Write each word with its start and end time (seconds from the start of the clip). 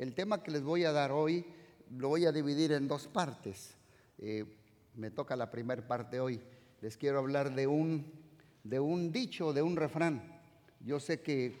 El 0.00 0.14
tema 0.14 0.42
que 0.42 0.50
les 0.50 0.62
voy 0.62 0.86
a 0.86 0.92
dar 0.92 1.12
hoy 1.12 1.44
lo 1.90 2.08
voy 2.08 2.24
a 2.24 2.32
dividir 2.32 2.72
en 2.72 2.88
dos 2.88 3.06
partes. 3.06 3.74
Eh, 4.16 4.46
me 4.94 5.10
toca 5.10 5.36
la 5.36 5.50
primera 5.50 5.86
parte 5.86 6.18
hoy. 6.18 6.40
Les 6.80 6.96
quiero 6.96 7.18
hablar 7.18 7.54
de 7.54 7.66
un, 7.66 8.10
de 8.64 8.80
un 8.80 9.12
dicho, 9.12 9.52
de 9.52 9.60
un 9.60 9.76
refrán. 9.76 10.40
Yo 10.80 11.00
sé 11.00 11.20
que 11.20 11.54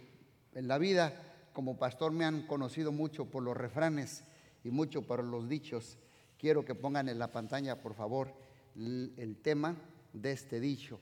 en 0.54 0.68
la 0.68 0.78
vida 0.78 1.12
como 1.52 1.78
pastor 1.78 2.12
me 2.12 2.24
han 2.24 2.46
conocido 2.46 2.92
mucho 2.92 3.26
por 3.26 3.42
los 3.42 3.54
refranes 3.54 4.24
y 4.64 4.70
mucho 4.70 5.02
por 5.02 5.22
los 5.22 5.46
dichos. 5.46 5.98
Quiero 6.38 6.64
que 6.64 6.74
pongan 6.74 7.10
en 7.10 7.18
la 7.18 7.32
pantalla, 7.32 7.82
por 7.82 7.92
favor, 7.92 8.32
el 8.74 9.36
tema 9.42 9.76
de 10.14 10.32
este 10.32 10.60
dicho. 10.60 10.98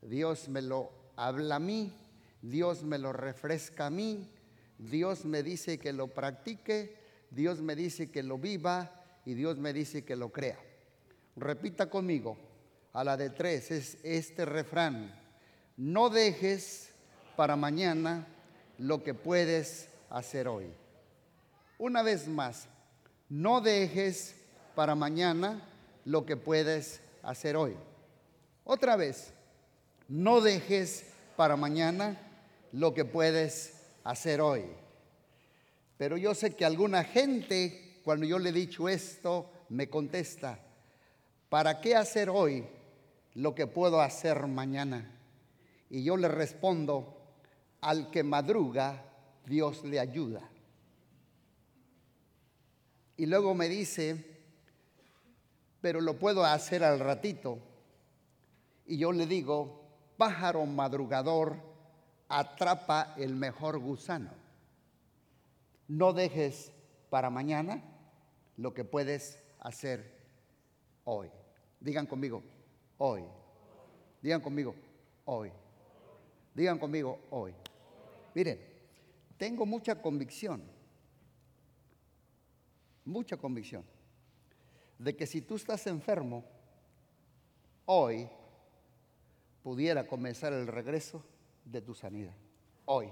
Dios 0.00 0.48
me 0.48 0.62
lo 0.62 0.90
habla 1.16 1.56
a 1.56 1.60
mí, 1.60 1.92
Dios 2.40 2.82
me 2.82 2.96
lo 2.96 3.12
refresca 3.12 3.88
a 3.88 3.90
mí, 3.90 4.30
Dios 4.78 5.24
me 5.24 5.42
dice 5.42 5.78
que 5.78 5.92
lo 5.92 6.08
practique, 6.08 6.96
Dios 7.30 7.60
me 7.60 7.74
dice 7.74 8.10
que 8.10 8.22
lo 8.22 8.38
viva 8.38 9.04
y 9.24 9.34
Dios 9.34 9.58
me 9.58 9.72
dice 9.72 10.04
que 10.04 10.16
lo 10.16 10.30
crea. 10.30 10.58
Repita 11.36 11.90
conmigo, 11.90 12.36
a 12.92 13.04
la 13.04 13.16
de 13.16 13.30
tres, 13.30 13.70
es 13.70 13.98
este 14.02 14.44
refrán. 14.44 15.12
No 15.76 16.10
dejes 16.10 16.90
para 17.36 17.56
mañana 17.56 18.26
lo 18.78 19.02
que 19.02 19.14
puedes 19.14 19.88
hacer 20.10 20.48
hoy. 20.48 20.66
Una 21.78 22.02
vez 22.02 22.28
más, 22.28 22.68
no 23.28 23.60
dejes 23.60 24.34
para 24.74 24.94
mañana 24.94 25.62
lo 26.04 26.24
que 26.24 26.36
puedes 26.36 27.00
hacer 27.22 27.56
hoy. 27.56 27.76
Otra 28.64 28.96
vez, 28.96 29.32
no 30.08 30.40
dejes 30.40 31.04
para 31.36 31.56
mañana 31.56 32.16
lo 32.72 32.94
que 32.94 33.04
puedes 33.04 33.66
hacer 33.66 33.77
hoy. 34.40 34.64
Pero 35.96 36.16
yo 36.16 36.34
sé 36.34 36.54
que 36.54 36.64
alguna 36.64 37.04
gente, 37.04 38.00
cuando 38.04 38.24
yo 38.24 38.38
le 38.38 38.50
he 38.50 38.52
dicho 38.52 38.88
esto, 38.88 39.50
me 39.68 39.88
contesta, 39.88 40.58
¿para 41.48 41.80
qué 41.80 41.96
hacer 41.96 42.30
hoy 42.30 42.66
lo 43.34 43.54
que 43.54 43.66
puedo 43.66 44.00
hacer 44.00 44.46
mañana? 44.46 45.14
Y 45.90 46.04
yo 46.04 46.16
le 46.16 46.28
respondo, 46.28 47.14
al 47.80 48.10
que 48.10 48.22
madruga, 48.22 49.04
Dios 49.46 49.84
le 49.84 50.00
ayuda. 50.00 50.48
Y 53.16 53.26
luego 53.26 53.54
me 53.54 53.68
dice, 53.68 54.24
pero 55.80 56.00
lo 56.00 56.18
puedo 56.18 56.44
hacer 56.44 56.84
al 56.84 57.00
ratito. 57.00 57.58
Y 58.86 58.98
yo 58.98 59.12
le 59.12 59.26
digo, 59.26 59.82
pájaro 60.16 60.64
madrugador, 60.66 61.67
atrapa 62.28 63.14
el 63.16 63.34
mejor 63.34 63.78
gusano. 63.78 64.30
No 65.88 66.12
dejes 66.12 66.72
para 67.10 67.30
mañana 67.30 67.82
lo 68.56 68.74
que 68.74 68.84
puedes 68.84 69.42
hacer 69.60 70.18
hoy. 71.04 71.30
Digan 71.80 72.06
conmigo, 72.06 72.42
hoy. 72.98 73.24
Digan 74.20 74.40
conmigo, 74.40 74.74
hoy. 75.24 75.50
Digan 76.54 76.78
conmigo, 76.78 77.18
hoy. 77.30 77.54
Miren, 78.34 78.60
tengo 79.38 79.64
mucha 79.64 80.02
convicción, 80.02 80.62
mucha 83.04 83.36
convicción, 83.36 83.84
de 84.98 85.16
que 85.16 85.26
si 85.26 85.40
tú 85.40 85.54
estás 85.54 85.86
enfermo, 85.86 86.44
hoy 87.86 88.28
pudiera 89.62 90.06
comenzar 90.06 90.52
el 90.52 90.66
regreso 90.66 91.24
de 91.70 91.82
tu 91.82 91.94
sanidad. 91.94 92.34
Hoy, 92.84 93.08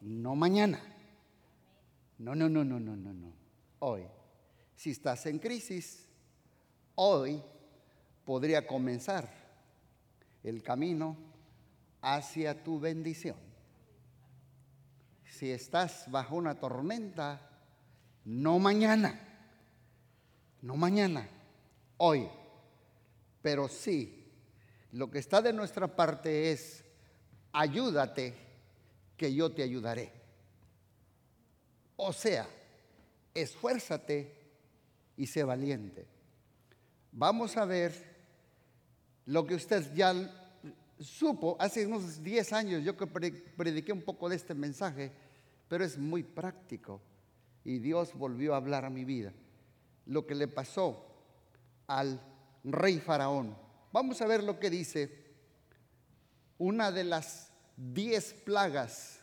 no 0.00 0.34
mañana. 0.34 0.80
No, 2.18 2.34
no, 2.34 2.48
no, 2.48 2.64
no, 2.64 2.78
no, 2.78 2.96
no, 2.96 3.12
no. 3.12 3.32
Hoy. 3.80 4.06
Si 4.76 4.92
estás 4.92 5.26
en 5.26 5.38
crisis, 5.38 6.08
hoy 6.94 7.42
podría 8.24 8.66
comenzar 8.66 9.28
el 10.42 10.62
camino 10.62 11.16
hacia 12.00 12.62
tu 12.62 12.80
bendición. 12.80 13.36
Si 15.24 15.50
estás 15.50 16.10
bajo 16.10 16.36
una 16.36 16.58
tormenta, 16.58 17.40
no 18.24 18.58
mañana, 18.58 19.20
no 20.62 20.76
mañana, 20.76 21.28
hoy, 21.96 22.28
pero 23.42 23.68
sí, 23.68 24.32
lo 24.92 25.10
que 25.10 25.18
está 25.18 25.40
de 25.42 25.52
nuestra 25.52 25.94
parte 25.94 26.52
es, 26.52 26.84
ayúdate, 27.52 28.34
que 29.16 29.34
yo 29.34 29.52
te 29.52 29.62
ayudaré. 29.62 30.12
O 31.96 32.12
sea, 32.12 32.48
esfuérzate 33.34 34.34
y 35.16 35.26
sé 35.26 35.44
valiente. 35.44 36.06
Vamos 37.12 37.56
a 37.56 37.64
ver 37.64 37.92
lo 39.26 39.46
que 39.46 39.54
usted 39.54 39.94
ya 39.94 40.14
supo 40.98 41.56
hace 41.58 41.86
unos 41.86 42.22
10 42.22 42.52
años, 42.52 42.84
yo 42.84 42.96
que 42.96 43.06
prediqué 43.06 43.92
un 43.92 44.02
poco 44.02 44.28
de 44.28 44.36
este 44.36 44.54
mensaje, 44.54 45.12
pero 45.68 45.84
es 45.84 45.98
muy 45.98 46.22
práctico. 46.22 47.00
Y 47.64 47.78
Dios 47.78 48.14
volvió 48.14 48.54
a 48.54 48.56
hablar 48.56 48.84
a 48.84 48.90
mi 48.90 49.04
vida. 49.04 49.32
Lo 50.06 50.26
que 50.26 50.34
le 50.34 50.48
pasó 50.48 51.06
al 51.86 52.20
rey 52.64 52.98
faraón. 52.98 53.56
Vamos 53.92 54.22
a 54.22 54.26
ver 54.26 54.42
lo 54.42 54.58
que 54.58 54.70
dice 54.70 55.19
una 56.60 56.92
de 56.92 57.04
las 57.04 57.48
10 57.78 58.34
plagas 58.44 59.18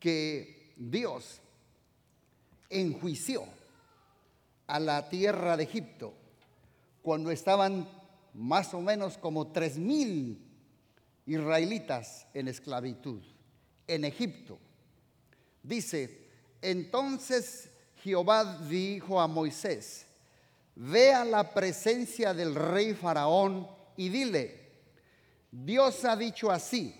que 0.00 0.74
Dios 0.76 1.40
enjuició 2.68 3.44
a 4.66 4.80
la 4.80 5.08
tierra 5.08 5.56
de 5.56 5.62
Egipto 5.62 6.12
cuando 7.00 7.30
estaban 7.30 7.88
más 8.34 8.74
o 8.74 8.80
menos 8.80 9.16
como 9.18 9.52
tres 9.52 9.78
mil 9.78 10.44
israelitas 11.26 12.26
en 12.34 12.48
esclavitud 12.48 13.22
en 13.86 14.04
Egipto. 14.04 14.58
Dice, 15.62 16.26
entonces 16.60 17.70
Jehová 18.02 18.58
dijo 18.68 19.20
a 19.20 19.28
Moisés, 19.28 20.06
ve 20.74 21.14
a 21.14 21.24
la 21.24 21.54
presencia 21.54 22.34
del 22.34 22.56
rey 22.56 22.94
faraón 22.94 23.68
y 23.96 24.08
dile, 24.08 24.61
Dios 25.52 26.06
ha 26.06 26.16
dicho 26.16 26.50
así, 26.50 26.94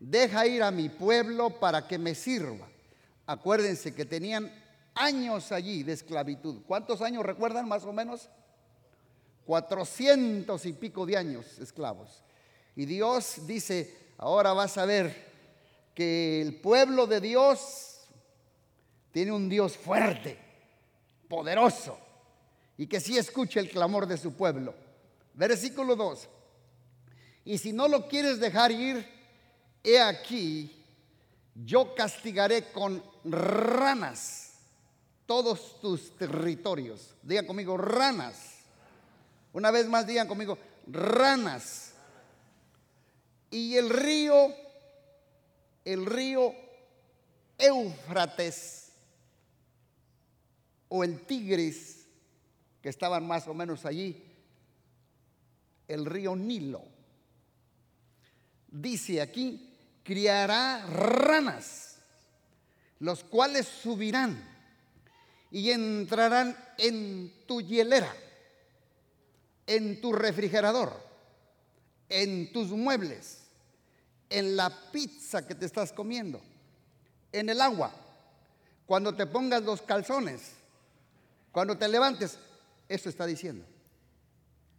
deja 0.00 0.46
ir 0.46 0.62
a 0.62 0.70
mi 0.70 0.88
pueblo 0.88 1.50
para 1.60 1.86
que 1.86 1.98
me 1.98 2.14
sirva. 2.14 2.66
Acuérdense 3.26 3.94
que 3.94 4.06
tenían 4.06 4.50
años 4.94 5.52
allí 5.52 5.82
de 5.82 5.92
esclavitud. 5.92 6.62
¿Cuántos 6.66 7.02
años 7.02 7.24
recuerdan 7.24 7.68
más 7.68 7.84
o 7.84 7.92
menos? 7.92 8.30
Cuatrocientos 9.44 10.64
y 10.64 10.72
pico 10.72 11.04
de 11.04 11.18
años 11.18 11.58
esclavos. 11.58 12.24
Y 12.74 12.86
Dios 12.86 13.46
dice, 13.46 13.94
ahora 14.16 14.54
vas 14.54 14.78
a 14.78 14.86
ver 14.86 15.30
que 15.94 16.40
el 16.40 16.62
pueblo 16.62 17.06
de 17.06 17.20
Dios 17.20 18.00
tiene 19.12 19.32
un 19.32 19.50
Dios 19.50 19.76
fuerte, 19.76 20.38
poderoso, 21.28 21.98
y 22.78 22.86
que 22.86 23.00
sí 23.00 23.18
escuche 23.18 23.60
el 23.60 23.68
clamor 23.68 24.06
de 24.06 24.16
su 24.16 24.32
pueblo. 24.32 24.74
Versículo 25.34 25.94
2. 25.94 26.28
Y 27.44 27.58
si 27.58 27.72
no 27.72 27.88
lo 27.88 28.08
quieres 28.08 28.38
dejar 28.38 28.70
ir, 28.70 29.06
he 29.82 30.00
aquí, 30.00 30.84
yo 31.54 31.94
castigaré 31.94 32.70
con 32.72 33.02
ranas 33.24 34.52
todos 35.26 35.80
tus 35.80 36.16
territorios. 36.16 37.14
Digan 37.22 37.46
conmigo, 37.46 37.76
ranas. 37.76 38.58
Una 39.52 39.70
vez 39.70 39.88
más 39.88 40.06
digan 40.06 40.28
conmigo, 40.28 40.58
ranas. 40.86 41.92
Y 43.50 43.76
el 43.76 43.90
río, 43.90 44.54
el 45.84 46.06
río 46.06 46.52
Éufrates 47.58 48.92
o 50.88 51.04
el 51.04 51.20
Tigris, 51.20 52.06
que 52.82 52.88
estaban 52.88 53.26
más 53.26 53.46
o 53.46 53.54
menos 53.54 53.84
allí, 53.86 54.24
el 55.86 56.06
río 56.06 56.34
Nilo. 56.34 56.82
Dice 58.70 59.20
aquí, 59.20 59.76
criará 60.04 60.84
ranas, 60.86 61.96
los 62.98 63.24
cuales 63.24 63.66
subirán 63.66 64.48
y 65.50 65.70
entrarán 65.70 66.56
en 66.78 67.32
tu 67.46 67.60
hielera, 67.60 68.14
en 69.66 70.00
tu 70.00 70.12
refrigerador, 70.12 70.92
en 72.08 72.52
tus 72.52 72.68
muebles, 72.68 73.38
en 74.28 74.56
la 74.56 74.90
pizza 74.92 75.46
que 75.46 75.54
te 75.54 75.66
estás 75.66 75.92
comiendo, 75.92 76.40
en 77.32 77.48
el 77.48 77.60
agua, 77.60 77.92
cuando 78.86 79.14
te 79.14 79.26
pongas 79.26 79.62
los 79.62 79.82
calzones, 79.82 80.52
cuando 81.52 81.76
te 81.76 81.88
levantes. 81.88 82.38
Eso 82.88 83.08
está 83.08 83.26
diciendo, 83.26 83.64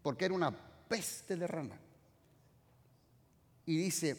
porque 0.02 0.26
era 0.26 0.34
una 0.34 0.52
peste 0.88 1.36
de 1.36 1.48
rana. 1.48 1.78
Y 3.66 3.78
dice, 3.78 4.18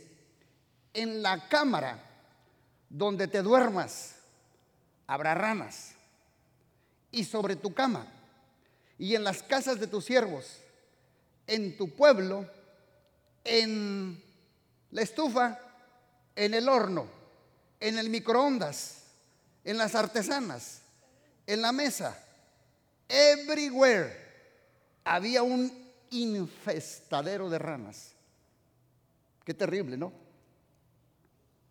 en 0.95 1.23
la 1.23 1.49
cámara 1.49 1.99
donde 2.89 3.29
te 3.29 3.43
duermas, 3.43 4.17
habrá 5.07 5.35
ranas. 5.35 5.93
Y 7.11 7.25
sobre 7.25 7.57
tu 7.57 7.75
cama 7.75 8.07
y 8.99 9.17
en 9.17 9.25
las 9.25 9.43
casas 9.43 9.81
de 9.81 9.87
tus 9.87 10.05
siervos, 10.05 10.59
en 11.47 11.77
tu 11.77 11.91
pueblo, 11.91 12.49
en 13.45 14.23
la 14.93 15.03
estufa, 15.03 15.59
en 16.37 16.55
el 16.55 16.69
horno, 16.69 17.07
en 17.81 17.99
el 17.99 18.09
microondas, 18.09 19.03
en 19.65 19.77
las 19.77 19.95
artesanas, 19.95 20.83
en 21.47 21.63
la 21.63 21.73
mesa, 21.73 22.17
everywhere 23.09 24.17
había 25.05 25.43
un 25.43 25.73
infestadero 26.11 27.51
de 27.51 27.59
ranas. 27.59 28.12
Qué 29.45 29.55
terrible, 29.55 29.97
¿no? 29.97 30.13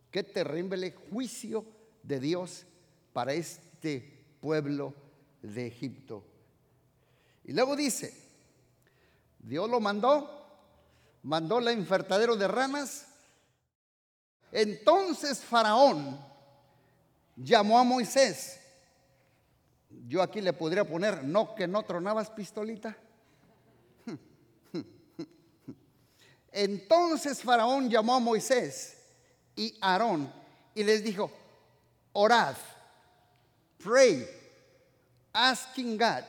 Qué 0.10 0.24
terrible 0.24 0.94
juicio 1.10 1.66
de 2.04 2.20
Dios 2.20 2.66
para 3.14 3.34
este 3.34 4.26
pueblo 4.42 4.94
de 5.42 5.68
Egipto. 5.68 6.24
Y 7.46 7.54
luego 7.54 7.76
dice, 7.76 8.14
Dios 9.40 9.70
lo 9.70 9.80
mandó, 9.80 10.46
mandó 11.24 11.60
la 11.60 11.72
infestadero 11.72 12.36
de 12.36 12.48
ranas. 12.48 13.08
Entonces 14.52 15.40
Faraón 15.40 16.20
llamó 17.36 17.80
a 17.80 17.84
Moisés. 17.84 18.60
Yo 20.08 20.22
aquí 20.22 20.42
le 20.42 20.54
podría 20.54 20.86
poner, 20.86 21.24
no 21.24 21.56
que 21.56 21.68
no 21.68 21.84
tronabas 21.84 22.30
pistolita. 22.30 22.98
Entonces 26.51 27.42
Faraón 27.42 27.89
llamó 27.89 28.15
a 28.15 28.19
Moisés 28.19 28.98
y 29.56 29.77
Aarón 29.81 30.31
y 30.75 30.83
les 30.83 31.03
dijo, 31.03 31.31
orad, 32.13 32.56
pray, 33.81 34.27
asking 35.31 35.98
God, 35.98 36.24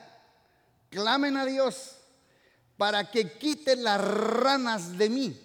clamen 0.89 1.35
a 1.37 1.45
Dios 1.45 1.97
para 2.77 3.09
que 3.09 3.33
quite 3.33 3.75
las 3.75 3.99
ranas 4.01 4.97
de 4.97 5.09
mí 5.09 5.39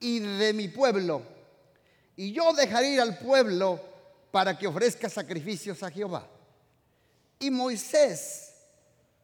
y 0.00 0.20
de 0.20 0.52
mi 0.52 0.68
pueblo. 0.68 1.22
Y 2.16 2.32
yo 2.32 2.52
dejaré 2.52 2.90
ir 2.90 3.00
al 3.00 3.18
pueblo 3.18 3.80
para 4.30 4.58
que 4.58 4.66
ofrezca 4.66 5.08
sacrificios 5.08 5.82
a 5.82 5.90
Jehová. 5.90 6.28
Y 7.38 7.50
Moisés 7.50 8.52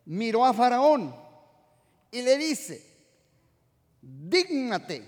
miró 0.04 0.44
a 0.44 0.54
Faraón 0.54 1.14
y 2.10 2.22
le 2.22 2.36
dice, 2.36 2.93
dígnate, 4.04 5.06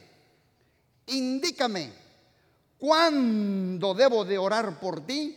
indícame 1.06 1.93
cuándo 2.78 3.94
debo 3.94 4.25
de 4.25 4.38
orar 4.38 4.81
por 4.81 5.04
ti, 5.04 5.37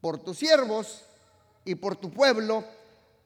por 0.00 0.18
tus 0.22 0.38
siervos 0.38 1.02
y 1.64 1.74
por 1.74 1.96
tu 1.96 2.10
pueblo, 2.10 2.64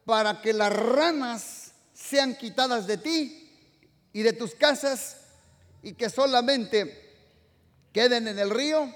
para 0.05 0.41
que 0.41 0.53
las 0.53 0.73
ranas 0.73 1.71
sean 1.93 2.35
quitadas 2.35 2.87
de 2.87 2.97
ti 2.97 3.51
y 4.13 4.21
de 4.21 4.33
tus 4.33 4.55
casas 4.55 5.17
y 5.83 5.93
que 5.93 6.09
solamente 6.09 7.15
queden 7.91 8.27
en 8.27 8.39
el 8.39 8.49
río. 8.49 8.91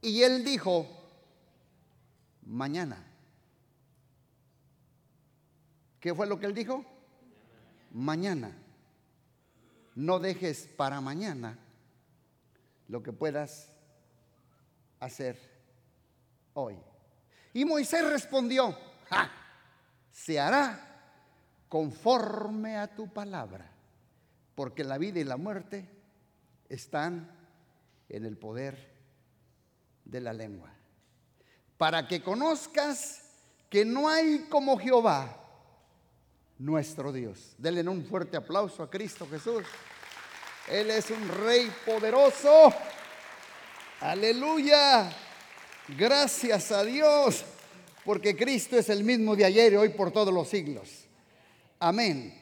Y 0.00 0.22
él 0.22 0.44
dijo, 0.44 0.86
mañana. 2.44 3.08
¿Qué 6.00 6.12
fue 6.12 6.26
lo 6.26 6.38
que 6.40 6.46
él 6.46 6.54
dijo? 6.54 6.84
Mañana 7.92 8.61
no 9.94 10.18
dejes 10.18 10.68
para 10.76 11.00
mañana 11.00 11.58
lo 12.88 13.02
que 13.02 13.12
puedas 13.12 13.68
hacer 15.00 15.38
hoy. 16.54 16.78
Y 17.52 17.64
Moisés 17.64 18.08
respondió, 18.08 18.76
se 20.10 20.40
hará 20.40 20.88
conforme 21.68 22.76
a 22.76 22.94
tu 22.94 23.12
palabra, 23.12 23.70
porque 24.54 24.84
la 24.84 24.98
vida 24.98 25.20
y 25.20 25.24
la 25.24 25.36
muerte 25.36 25.88
están 26.68 27.30
en 28.08 28.24
el 28.24 28.36
poder 28.36 28.92
de 30.04 30.20
la 30.20 30.32
lengua. 30.32 30.70
Para 31.76 32.06
que 32.06 32.22
conozcas 32.22 33.22
que 33.68 33.84
no 33.84 34.08
hay 34.08 34.46
como 34.50 34.78
Jehová, 34.78 35.41
nuestro 36.62 37.12
Dios. 37.12 37.54
Denle 37.58 37.88
un 37.88 38.04
fuerte 38.04 38.36
aplauso 38.36 38.82
a 38.82 38.90
Cristo 38.90 39.26
Jesús. 39.28 39.64
Él 40.68 40.90
es 40.90 41.10
un 41.10 41.28
rey 41.28 41.70
poderoso. 41.84 42.72
Aleluya. 44.00 45.10
Gracias 45.98 46.70
a 46.70 46.84
Dios, 46.84 47.44
porque 48.04 48.36
Cristo 48.36 48.78
es 48.78 48.88
el 48.88 49.02
mismo 49.02 49.34
de 49.34 49.44
ayer 49.44 49.72
y 49.72 49.76
hoy 49.76 49.88
por 49.88 50.12
todos 50.12 50.32
los 50.32 50.48
siglos. 50.48 50.88
Amén. 51.80 52.40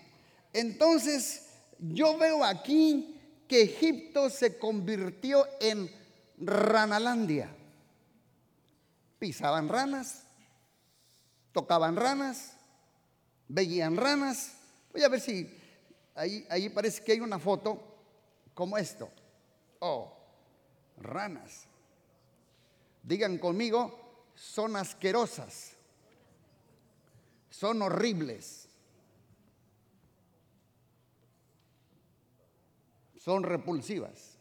Entonces, 0.53 1.47
yo 1.79 2.19
veo 2.19 2.45
aquí 2.45 3.19
que 3.49 3.63
Egipto 3.63 4.29
se 4.29 4.59
convirtió 4.59 5.47
en 5.61 5.91
Ranalandia. 6.39 7.49
Pisaban 9.19 9.69
ranas, 9.69 10.25
tocaban 11.53 11.97
ranas, 11.97 12.60
veían 13.51 13.97
ranas. 13.97 14.55
Voy 14.93 15.03
a 15.03 15.09
ver 15.09 15.21
si 15.21 15.59
ahí, 16.15 16.47
ahí 16.49 16.69
parece 16.69 17.03
que 17.03 17.13
hay 17.13 17.21
una 17.21 17.39
foto 17.39 17.83
como 18.55 18.79
esto. 18.79 19.11
Oh, 19.81 20.17
ranas. 20.99 21.65
Digan 23.03 23.39
conmigo, 23.39 24.31
son 24.35 24.77
asquerosas. 24.77 25.73
Son 27.51 27.83
horribles. 27.83 28.69
Son 33.19 33.43
repulsivas. 33.43 34.37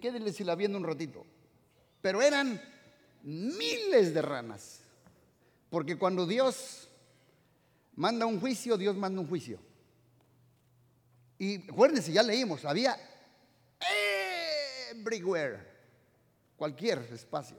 Quédenle 0.00 0.32
si 0.32 0.42
la 0.42 0.54
viendo 0.54 0.78
un 0.78 0.84
ratito. 0.84 1.24
Pero 2.00 2.22
eran 2.22 2.60
miles 3.22 4.14
de 4.14 4.22
ranas. 4.22 4.80
Porque 5.70 5.98
cuando 5.98 6.26
Dios 6.26 6.87
manda 7.98 8.26
un 8.26 8.38
juicio, 8.38 8.78
Dios 8.78 8.96
manda 8.96 9.20
un 9.20 9.26
juicio. 9.26 9.58
Y 11.36 11.68
acuérdense, 11.68 12.12
ya 12.12 12.22
leímos, 12.22 12.64
había 12.64 12.96
everywhere, 14.90 15.58
cualquier 16.56 16.98
espacio, 17.12 17.56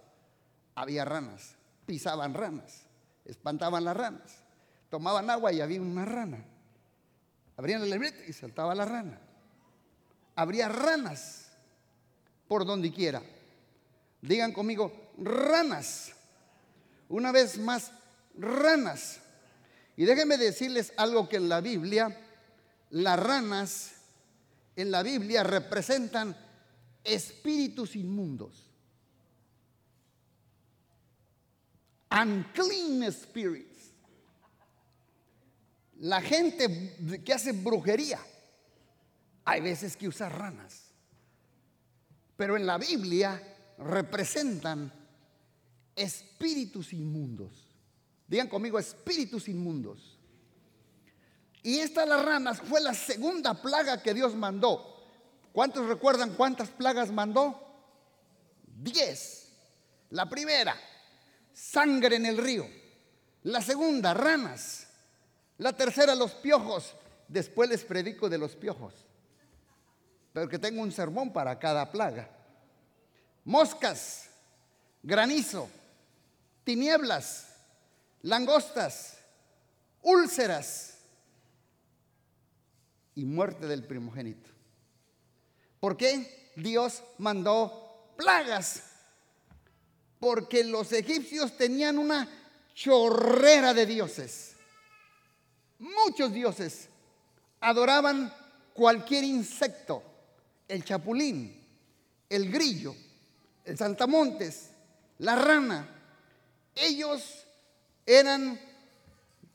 había 0.75 1.03
ranas, 1.03 1.56
pisaban 1.86 2.33
ranas, 2.33 2.83
espantaban 3.25 3.84
las 3.84 3.96
ranas, 3.96 4.38
tomaban 4.89 5.29
agua 5.29 5.51
y 5.51 5.60
había 5.60 5.81
una 5.81 6.05
rana. 6.05 6.46
Abrían 7.58 7.81
el 7.81 7.89
libreta 7.89 8.24
y 8.25 8.31
saltaba 8.31 8.74
la 8.74 8.86
rana. 8.86 9.19
Habría 10.36 10.69
ranas 10.69 11.51
por 12.48 12.65
donde 12.65 12.93
quiera. 12.93 13.22
Digan 14.22 14.53
conmigo, 14.53 15.12
ranas. 15.17 16.13
Una 17.10 17.34
vez 17.34 17.58
más, 17.58 17.91
ranas. 18.38 19.19
Y 20.00 20.06
déjenme 20.06 20.38
decirles 20.38 20.94
algo 20.96 21.27
que 21.27 21.36
en 21.36 21.50
la 21.50 21.60
Biblia, 21.60 22.18
las 22.91 23.20
ranas 23.20 23.91
en 24.77 24.91
la 24.91 25.03
Biblia 25.03 25.44
representan 25.44 26.38
espíritus 27.03 27.98
inmundos. 27.98 28.72
Unclean 32.12 33.12
spirits. 33.12 33.91
La 35.98 36.22
gente 36.22 37.22
que 37.25 37.34
hace 37.34 37.51
brujería, 37.51 38.22
hay 39.44 39.60
veces 39.60 39.98
que 39.98 40.08
usa 40.08 40.29
ranas. 40.29 40.94
Pero 42.38 42.56
en 42.56 42.65
la 42.65 42.77
Biblia 42.77 43.44
representan 43.77 44.94
espíritus 45.94 46.94
inmundos. 46.94 47.68
Digan 48.29 48.48
conmigo, 48.48 48.77
espíritus 48.77 49.50
inmundos. 49.50 50.17
Y 51.63 51.79
esta 51.79 52.05
las 52.05 52.24
ranas 52.24 52.62
fue 52.62 52.79
la 52.79 52.93
segunda 52.93 53.59
plaga 53.59 54.01
que 54.01 54.13
Dios 54.13 54.36
mandó. 54.36 55.03
¿Cuántos 55.51 55.88
recuerdan 55.88 56.36
cuántas 56.36 56.69
plagas 56.69 57.12
mandó? 57.12 57.59
Diez. 58.63 59.50
La 60.12 60.29
primera, 60.29 60.75
sangre 61.53 62.15
en 62.17 62.27
el 62.27 62.38
río. 62.38 62.67
La 63.43 63.62
segunda, 63.62 64.13
ranas. 64.13 64.88
La 65.57 65.74
tercera, 65.74 66.13
los 66.13 66.31
piojos. 66.31 66.93
Después 67.27 67.67
les 67.67 67.83
predico 67.83 68.29
de 68.29 68.38
los 68.38 68.55
piojos. 68.55 68.93
Pero 70.33 70.48
que 70.48 70.59
tengo 70.59 70.81
un 70.81 70.91
sermón 70.91 71.33
para 71.33 71.57
cada 71.57 71.91
plaga. 71.91 72.29
Moscas, 73.43 74.29
granizo, 75.01 75.67
tinieblas, 76.63 77.49
langostas, 78.21 79.17
úlceras 80.01 80.99
y 83.15 83.25
muerte 83.25 83.67
del 83.67 83.85
primogénito. 83.85 84.49
¿Por 85.79 85.97
qué 85.97 86.51
Dios 86.55 87.03
mandó 87.17 88.13
plagas? 88.17 88.89
porque 90.19 90.63
los 90.63 90.91
egipcios 90.91 91.55
tenían 91.57 91.97
una 91.97 92.27
chorrera 92.75 93.73
de 93.73 93.85
dioses. 93.85 94.55
Muchos 95.79 96.33
dioses 96.33 96.89
adoraban 97.61 98.33
cualquier 98.73 99.23
insecto, 99.23 100.03
el 100.67 100.83
chapulín, 100.83 101.55
el 102.29 102.51
grillo, 102.51 102.95
el 103.63 103.77
saltamontes, 103.77 104.71
la 105.19 105.35
rana. 105.35 105.89
Ellos 106.75 107.45
eran 108.10 108.60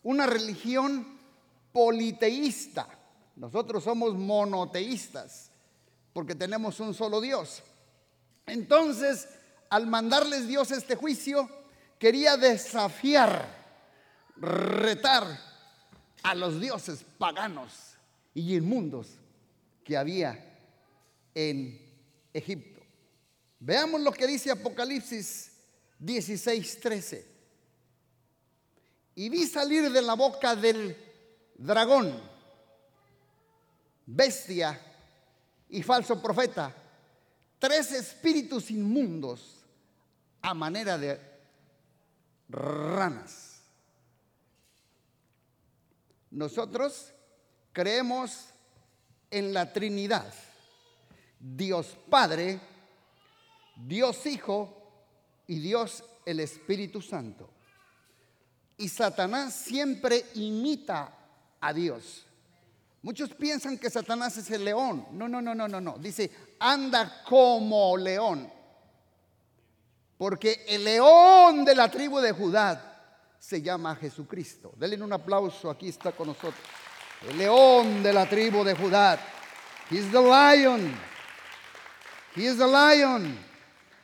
una 0.05 0.27
religión 0.27 1.19
politeísta. 1.73 2.87
Nosotros 3.35 3.83
somos 3.83 4.15
monoteístas 4.15 5.51
porque 6.13 6.37
tenemos 6.37 6.79
un 6.79 6.95
solo 6.95 7.21
Dios. 7.21 7.65
Entonces, 8.47 9.29
al 9.71 9.89
mandarles 9.89 10.47
Dios 10.47 10.71
este 10.71 10.95
juicio, 10.95 11.51
quería 11.99 12.37
desafiar, 12.37 13.45
retar 14.37 15.27
a 16.23 16.35
los 16.37 16.61
dioses 16.61 17.05
paganos 17.19 17.73
y 18.35 18.55
inmundos 18.55 19.09
que 19.83 19.97
había 19.97 20.61
en 21.35 21.81
Egipto. 22.33 22.83
Veamos 23.59 24.01
lo 24.01 24.13
que 24.13 24.29
dice 24.29 24.53
Apocalipsis 24.53 25.51
16:13. 25.99 27.34
Y 29.15 29.29
vi 29.29 29.47
salir 29.47 29.91
de 29.91 30.03
la 30.03 30.15
boca 30.15 30.57
del 30.57 30.97
dragón, 31.57 32.21
bestia 34.07 34.81
y 35.69 35.83
falso 35.83 36.21
profeta, 36.21 36.75
tres 37.59 37.93
espíritus 37.93 38.71
inmundos 38.71 39.65
a 40.43 40.53
manera 40.53 40.99
de 40.99 41.21
ranas. 42.49 43.63
Nosotros 46.31 47.13
creemos 47.73 48.49
en 49.31 49.55
la 49.55 49.73
Trinidad, 49.73 50.35
Dios 51.39 51.97
Padre, 52.11 52.61
Dios 53.77 54.27
Hijo 54.27 54.77
y 55.47 55.61
Dios 55.61 56.05
el 56.27 56.41
Espíritu 56.41 57.01
Santo. 57.01 57.54
Y 58.77 58.89
Satanás 58.89 59.55
siempre 59.55 60.25
imita 60.35 61.13
a 61.61 61.73
Dios. 61.73 62.27
Muchos 63.03 63.31
piensan 63.35 63.79
que 63.79 63.91
Satanás 63.91 64.37
es 64.39 64.51
el 64.51 64.65
león. 64.65 65.07
No, 65.13 65.29
no, 65.29 65.43
no, 65.43 65.55
no, 65.55 65.69
no, 65.69 65.81
no. 65.81 65.99
Dice, 65.99 66.31
anda 66.59 67.23
como 67.29 67.97
león. 67.97 68.51
Porque 70.17 70.65
el 70.69 70.85
león 70.85 71.65
de 71.65 71.75
la 71.75 71.91
tribu 71.91 72.19
de 72.21 72.33
Judá 72.33 72.93
se 73.39 73.61
llama 73.61 73.95
Jesucristo. 73.97 74.73
Denle 74.77 75.03
un 75.03 75.13
aplauso, 75.13 75.69
aquí 75.69 75.89
está 75.89 76.13
con 76.13 76.29
nosotros. 76.29 76.55
El 77.29 77.39
león 77.39 78.03
de 78.03 78.13
la 78.13 78.29
tribu 78.29 78.65
de 78.65 78.75
Judá. 78.75 79.19
He's 79.91 80.11
the 80.11 80.21
lion. 80.21 80.95
He 82.35 82.45
is 82.47 82.57
the 82.57 82.67
lion. 82.67 83.39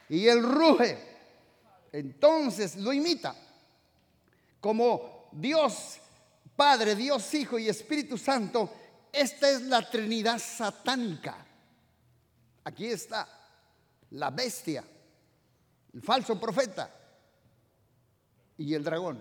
Y 0.08 0.28
él 0.28 0.42
ruge. 0.42 0.98
Entonces 1.92 2.76
lo 2.76 2.92
imita. 2.92 3.34
Como 4.60 5.28
Dios 5.32 5.98
Padre, 6.56 6.94
Dios 6.94 7.32
Hijo 7.34 7.58
y 7.58 7.68
Espíritu 7.68 8.18
Santo, 8.18 8.70
esta 9.12 9.50
es 9.50 9.62
la 9.62 9.88
Trinidad 9.88 10.38
satánica. 10.38 11.46
Aquí 12.64 12.86
está 12.86 13.26
la 14.10 14.30
bestia 14.30 14.84
el 15.94 16.02
falso 16.02 16.38
profeta 16.38 16.90
y 18.58 18.74
el 18.74 18.84
dragón. 18.84 19.18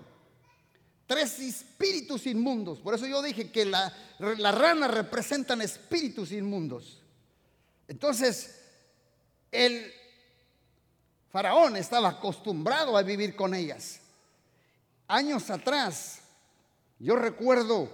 Tres 1.07 1.39
espíritus 1.39 2.27
inmundos. 2.27 2.79
Por 2.79 2.93
eso 2.93 3.07
yo 3.07 3.21
dije 3.21 3.51
que 3.51 3.65
la, 3.65 3.91
la 4.19 4.51
rana 4.51 4.87
representan 4.87 5.61
espíritus 5.61 6.31
inmundos. 6.31 7.01
Entonces, 7.87 8.61
el 9.51 9.91
faraón 11.31 11.75
estaba 11.77 12.09
acostumbrado 12.09 12.95
a 12.95 13.01
vivir 13.01 13.35
con 13.35 13.55
ellas. 13.55 14.01
Años 15.11 15.49
atrás, 15.49 16.19
yo 16.99 17.15
recuerdo, 17.15 17.89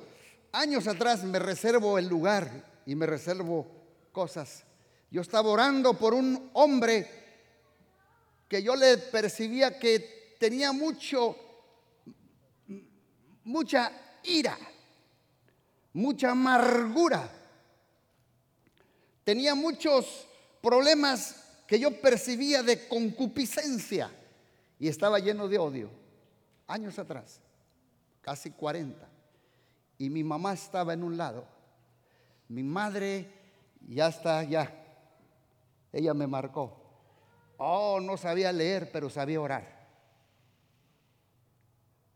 años 0.52 0.86
atrás 0.86 1.24
me 1.24 1.40
reservo 1.40 1.98
el 1.98 2.10
lugar 2.10 2.66
y 2.86 2.94
me 2.94 3.06
reservo 3.06 3.66
cosas. 4.12 4.66
Yo 5.10 5.22
estaba 5.22 5.50
orando 5.50 5.94
por 5.94 6.14
un 6.14 6.50
hombre 6.52 7.10
que 8.50 8.62
yo 8.62 8.76
le 8.76 8.98
percibía 8.98 9.80
que 9.80 10.36
tenía 10.42 10.74
mucho, 10.74 11.38
mucha 13.46 13.94
ira, 14.26 14.58
mucha 15.94 16.32
amargura. 16.32 17.30
Tenía 19.24 19.56
muchos 19.56 20.28
problemas 20.62 21.38
que 21.66 21.80
yo 21.80 22.02
percibía 22.02 22.62
de 22.62 22.90
concupiscencia 22.90 24.12
y 24.78 24.90
estaba 24.90 25.20
lleno 25.20 25.48
de 25.48 25.58
odio. 25.58 26.05
Años 26.68 26.98
atrás, 26.98 27.42
casi 28.22 28.52
40. 28.52 29.08
Y 29.98 30.10
mi 30.10 30.24
mamá 30.24 30.54
estaba 30.54 30.94
en 30.94 31.04
un 31.04 31.18
lado. 31.18 31.46
Mi 32.48 32.64
madre 32.64 33.28
ya 33.88 34.08
está 34.08 34.40
allá. 34.40 34.72
Ella 35.92 36.14
me 36.14 36.28
marcó. 36.28 36.82
Oh, 37.58 38.00
no 38.02 38.18
sabía 38.18 38.52
leer, 38.52 38.92
pero 38.92 39.10
sabía 39.10 39.40
orar. 39.40 39.76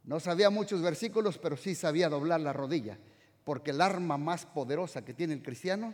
No 0.04 0.20
sabía 0.20 0.50
muchos 0.50 0.82
versículos, 0.82 1.38
pero 1.38 1.56
sí 1.56 1.76
sabía 1.76 2.10
doblar 2.10 2.42
la 2.42 2.52
rodilla. 2.52 2.98
Porque 3.44 3.72
el 3.72 3.82
arma 3.82 4.18
más 4.18 4.46
poderosa 4.46 5.06
que 5.06 5.14
tiene 5.14 5.34
el 5.34 5.44
cristiano 5.44 5.94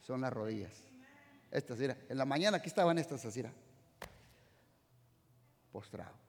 son 0.00 0.20
las 0.20 0.32
rodillas. 0.32 0.72
Estas, 1.50 1.78
mira, 1.78 1.98
en 2.08 2.16
la 2.16 2.24
mañana 2.24 2.56
aquí 2.56 2.68
estaban 2.68 2.96
estas 2.98 3.24
así, 3.24 3.42
postrado. 5.70 6.21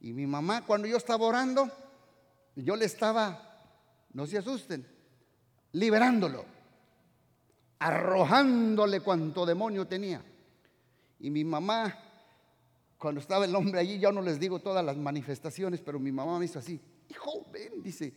Y 0.00 0.12
mi 0.12 0.26
mamá, 0.26 0.64
cuando 0.66 0.86
yo 0.88 0.96
estaba 0.96 1.26
orando, 1.26 1.70
yo 2.56 2.76
le 2.76 2.86
estaba, 2.86 3.62
no 4.12 4.26
se 4.26 4.38
asusten, 4.38 4.86
liberándolo 5.72 6.60
arrojándole 7.80 9.00
cuanto 9.00 9.44
demonio 9.44 9.86
tenía. 9.86 10.22
Y 11.18 11.30
mi 11.30 11.44
mamá, 11.44 11.98
cuando 12.98 13.20
estaba 13.20 13.46
el 13.46 13.54
hombre 13.54 13.80
allí, 13.80 13.98
yo 13.98 14.12
no 14.12 14.22
les 14.22 14.38
digo 14.38 14.60
todas 14.60 14.84
las 14.84 14.96
manifestaciones, 14.96 15.80
pero 15.80 15.98
mi 15.98 16.12
mamá 16.12 16.38
me 16.38 16.44
hizo 16.44 16.58
así, 16.58 16.80
hijo, 17.08 17.46
ven, 17.50 17.82
dice, 17.82 18.12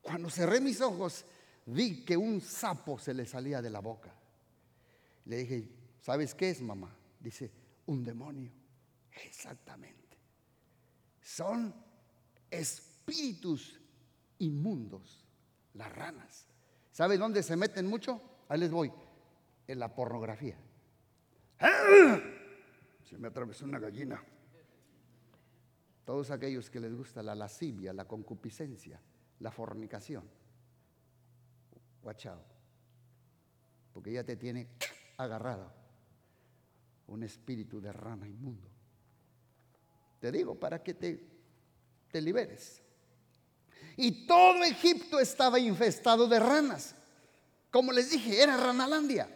cuando 0.00 0.30
cerré 0.30 0.60
mis 0.60 0.80
ojos, 0.80 1.24
vi 1.66 2.04
que 2.04 2.16
un 2.16 2.40
sapo 2.40 2.98
se 2.98 3.14
le 3.14 3.26
salía 3.26 3.60
de 3.62 3.70
la 3.70 3.80
boca. 3.80 4.14
Le 5.24 5.38
dije, 5.38 5.68
¿sabes 6.00 6.34
qué 6.34 6.50
es, 6.50 6.60
mamá? 6.60 6.94
Dice, 7.20 7.50
un 7.86 8.04
demonio. 8.04 8.52
Exactamente. 9.24 10.01
Son 11.32 11.74
espíritus 12.50 13.80
inmundos, 14.40 15.24
las 15.72 15.90
ranas. 15.90 16.46
¿Sabe 16.90 17.16
dónde 17.16 17.42
se 17.42 17.56
meten 17.56 17.86
mucho? 17.86 18.20
Ahí 18.50 18.60
les 18.60 18.70
voy. 18.70 18.92
En 19.66 19.78
la 19.78 19.94
pornografía. 19.94 20.58
Se 23.08 23.16
me 23.16 23.28
atravesó 23.28 23.64
una 23.64 23.78
gallina. 23.78 24.22
Todos 26.04 26.30
aquellos 26.30 26.68
que 26.68 26.80
les 26.80 26.94
gusta 26.94 27.22
la 27.22 27.34
lascivia, 27.34 27.94
la 27.94 28.04
concupiscencia, 28.04 29.00
la 29.38 29.50
fornicación. 29.50 30.28
Watch 32.02 32.26
Porque 33.90 34.12
ya 34.12 34.22
te 34.22 34.36
tiene 34.36 34.68
agarrado 35.16 35.72
un 37.06 37.22
espíritu 37.22 37.80
de 37.80 37.90
rana 37.90 38.28
inmundo. 38.28 38.71
Te 40.22 40.30
digo 40.30 40.54
para 40.54 40.80
que 40.80 40.94
te, 40.94 41.20
te 42.12 42.20
liberes. 42.20 42.80
Y 43.96 44.24
todo 44.24 44.62
Egipto 44.62 45.18
estaba 45.18 45.58
infestado 45.58 46.28
de 46.28 46.38
ranas. 46.38 46.94
Como 47.72 47.90
les 47.90 48.10
dije, 48.10 48.40
era 48.40 48.56
ranalandia. 48.56 49.28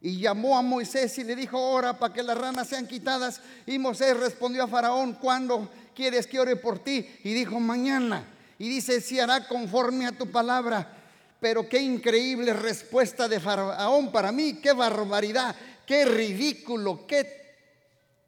Y 0.00 0.18
llamó 0.18 0.56
a 0.56 0.62
Moisés 0.62 1.18
y 1.18 1.24
le 1.24 1.36
dijo, 1.36 1.60
ora 1.60 1.98
para 1.98 2.14
que 2.14 2.22
las 2.22 2.38
ranas 2.38 2.68
sean 2.68 2.88
quitadas. 2.88 3.42
Y 3.66 3.78
Moisés 3.78 4.16
respondió 4.16 4.64
a 4.64 4.66
Faraón, 4.68 5.12
¿cuándo 5.12 5.70
quieres 5.94 6.26
que 6.26 6.40
ore 6.40 6.56
por 6.56 6.78
ti? 6.78 7.06
Y 7.22 7.34
dijo, 7.34 7.60
mañana. 7.60 8.24
Y 8.58 8.66
dice, 8.66 9.02
si 9.02 9.20
hará 9.20 9.46
conforme 9.46 10.06
a 10.06 10.12
tu 10.12 10.30
palabra. 10.30 10.90
Pero 11.38 11.68
qué 11.68 11.82
increíble 11.82 12.54
respuesta 12.54 13.28
de 13.28 13.40
Faraón 13.40 14.10
para 14.10 14.32
mí, 14.32 14.54
qué 14.54 14.72
barbaridad, 14.72 15.54
qué 15.84 16.06
ridículo, 16.06 17.06
qué 17.06 17.58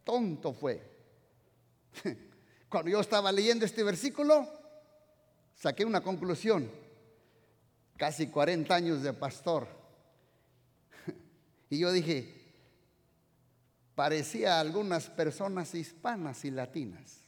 tonto 0.05 0.53
fue. 0.53 0.90
Cuando 2.69 2.91
yo 2.91 3.01
estaba 3.01 3.33
leyendo 3.33 3.65
este 3.65 3.83
versículo, 3.83 4.49
saqué 5.55 5.85
una 5.85 6.03
conclusión 6.03 6.71
casi 7.97 8.29
40 8.29 8.75
años 8.75 9.03
de 9.03 9.13
pastor. 9.13 9.69
Y 11.73 11.79
yo 11.79 11.93
dije, 11.93 12.41
parecía 13.95 14.57
a 14.57 14.61
algunas 14.61 15.09
personas 15.09 15.75
hispanas 15.75 16.45
y 16.45 16.51
latinas. 16.51 17.21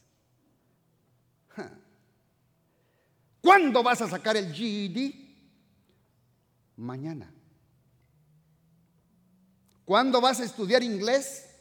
¿Cuándo 3.41 3.83
vas 3.83 4.01
a 4.01 4.09
sacar 4.09 4.35
el 4.35 4.51
GED? 4.53 5.13
Mañana. 6.75 7.31
¿Cuándo 9.85 10.19
vas 10.19 10.39
a 10.39 10.45
estudiar 10.45 10.81
inglés? 10.81 11.52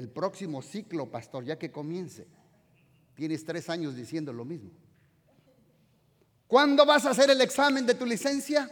El 0.00 0.08
próximo 0.08 0.62
ciclo, 0.62 1.10
pastor, 1.10 1.44
ya 1.44 1.58
que 1.58 1.70
comience. 1.70 2.26
Tienes 3.14 3.44
tres 3.44 3.68
años 3.68 3.94
diciendo 3.94 4.32
lo 4.32 4.46
mismo. 4.46 4.70
¿Cuándo 6.46 6.86
vas 6.86 7.04
a 7.04 7.10
hacer 7.10 7.28
el 7.28 7.38
examen 7.42 7.84
de 7.84 7.92
tu 7.92 8.06
licencia? 8.06 8.70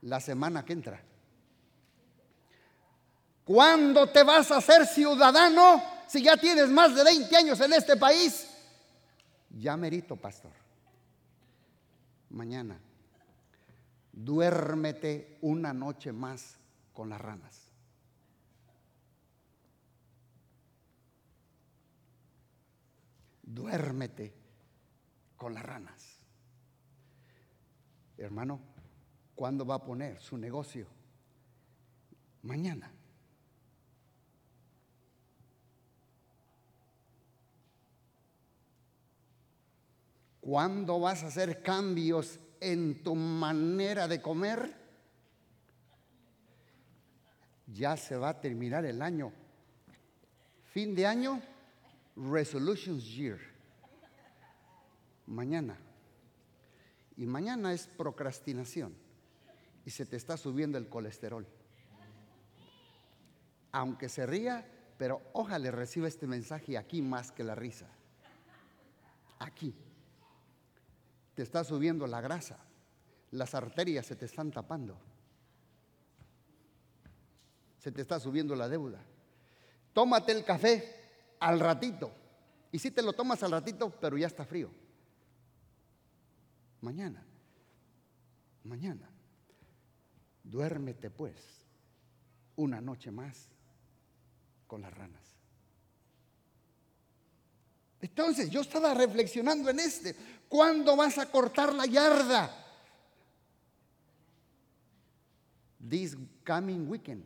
La 0.00 0.20
semana 0.20 0.64
que 0.64 0.72
entra. 0.72 1.04
¿Cuándo 3.44 4.08
te 4.08 4.22
vas 4.22 4.50
a 4.50 4.56
hacer 4.56 4.86
ciudadano 4.86 5.82
si 6.06 6.22
ya 6.22 6.38
tienes 6.38 6.70
más 6.70 6.94
de 6.94 7.04
20 7.04 7.36
años 7.36 7.60
en 7.60 7.74
este 7.74 7.98
país? 7.98 8.48
Ya 9.50 9.76
merito, 9.76 10.16
pastor. 10.16 10.52
Mañana, 12.30 12.80
duérmete 14.14 15.36
una 15.42 15.74
noche 15.74 16.10
más 16.10 16.56
con 16.94 17.10
las 17.10 17.20
ranas. 17.20 17.61
Duérmete 23.54 24.32
con 25.36 25.52
las 25.52 25.62
ranas. 25.62 26.18
Hermano, 28.16 28.60
¿cuándo 29.34 29.66
va 29.66 29.74
a 29.74 29.84
poner 29.84 30.20
su 30.20 30.38
negocio? 30.38 30.86
Mañana. 32.42 32.90
¿Cuándo 40.40 40.98
vas 40.98 41.22
a 41.22 41.26
hacer 41.26 41.62
cambios 41.62 42.40
en 42.58 43.02
tu 43.02 43.14
manera 43.14 44.08
de 44.08 44.22
comer? 44.22 44.74
Ya 47.66 47.96
se 47.96 48.16
va 48.16 48.30
a 48.30 48.40
terminar 48.40 48.84
el 48.86 49.02
año. 49.02 49.32
Fin 50.72 50.94
de 50.94 51.06
año, 51.06 51.40
Resolutions 52.16 53.04
Year. 53.04 53.38
Mañana. 55.26 55.78
Y 57.16 57.26
mañana 57.26 57.72
es 57.72 57.86
procrastinación. 57.86 58.94
Y 59.84 59.90
se 59.90 60.06
te 60.06 60.16
está 60.16 60.36
subiendo 60.36 60.78
el 60.78 60.88
colesterol. 60.88 61.46
Aunque 63.72 64.08
se 64.08 64.26
ría, 64.26 64.66
pero 64.98 65.20
ojalá 65.32 65.70
reciba 65.70 66.06
este 66.06 66.26
mensaje 66.26 66.76
aquí 66.76 67.02
más 67.02 67.32
que 67.32 67.42
la 67.42 67.54
risa. 67.54 67.88
Aquí 69.38 69.74
te 71.34 71.42
está 71.42 71.64
subiendo 71.64 72.06
la 72.06 72.20
grasa, 72.20 72.58
las 73.30 73.54
arterias 73.54 74.06
se 74.06 74.16
te 74.16 74.26
están 74.26 74.50
tapando, 74.50 74.96
se 77.78 77.90
te 77.90 78.02
está 78.02 78.20
subiendo 78.20 78.54
la 78.54 78.68
deuda. 78.68 79.02
Tómate 79.92 80.32
el 80.32 80.44
café 80.44 81.01
al 81.42 81.58
ratito. 81.58 82.12
Y 82.70 82.78
si 82.78 82.90
te 82.90 83.02
lo 83.02 83.12
tomas 83.12 83.42
al 83.42 83.50
ratito, 83.50 83.90
pero 84.00 84.16
ya 84.16 84.28
está 84.28 84.44
frío. 84.44 84.70
Mañana, 86.80 87.24
mañana, 88.64 89.10
duérmete 90.42 91.10
pues 91.10 91.36
una 92.56 92.80
noche 92.80 93.10
más 93.10 93.48
con 94.66 94.82
las 94.82 94.94
ranas. 94.94 95.20
Entonces 98.00 98.48
yo 98.50 98.60
estaba 98.60 98.94
reflexionando 98.94 99.70
en 99.70 99.80
este. 99.80 100.16
¿Cuándo 100.48 100.96
vas 100.96 101.18
a 101.18 101.30
cortar 101.30 101.74
la 101.74 101.86
yarda? 101.86 102.50
This 105.88 106.16
coming 106.44 106.88
weekend. 106.88 107.24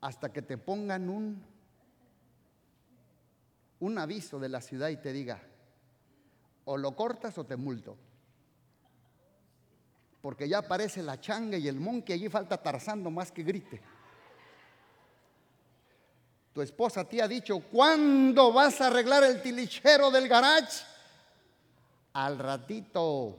Hasta 0.00 0.32
que 0.32 0.42
te 0.42 0.56
pongan 0.56 1.08
un, 1.08 1.42
un 3.80 3.98
aviso 3.98 4.38
de 4.38 4.48
la 4.48 4.60
ciudad 4.60 4.88
y 4.88 4.96
te 4.96 5.12
diga, 5.12 5.40
o 6.64 6.76
lo 6.76 6.94
cortas 6.94 7.38
o 7.38 7.44
te 7.44 7.56
multo. 7.56 7.96
Porque 10.20 10.48
ya 10.48 10.58
aparece 10.58 11.02
la 11.02 11.20
changa 11.20 11.56
y 11.56 11.68
el 11.68 11.80
monkey, 11.80 12.14
allí 12.14 12.28
falta 12.28 12.60
tarzando 12.60 13.10
más 13.10 13.30
que 13.30 13.42
grite. 13.42 13.80
Tu 16.52 16.62
esposa 16.62 17.04
te 17.04 17.22
ha 17.22 17.28
dicho, 17.28 17.60
¿cuándo 17.60 18.52
vas 18.52 18.80
a 18.80 18.88
arreglar 18.88 19.22
el 19.22 19.40
tilichero 19.40 20.10
del 20.10 20.28
garage? 20.28 20.84
Al 22.12 22.38
ratito, 22.38 23.38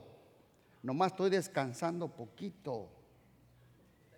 nomás 0.82 1.12
estoy 1.12 1.28
descansando 1.28 2.08
poquito. 2.08 2.88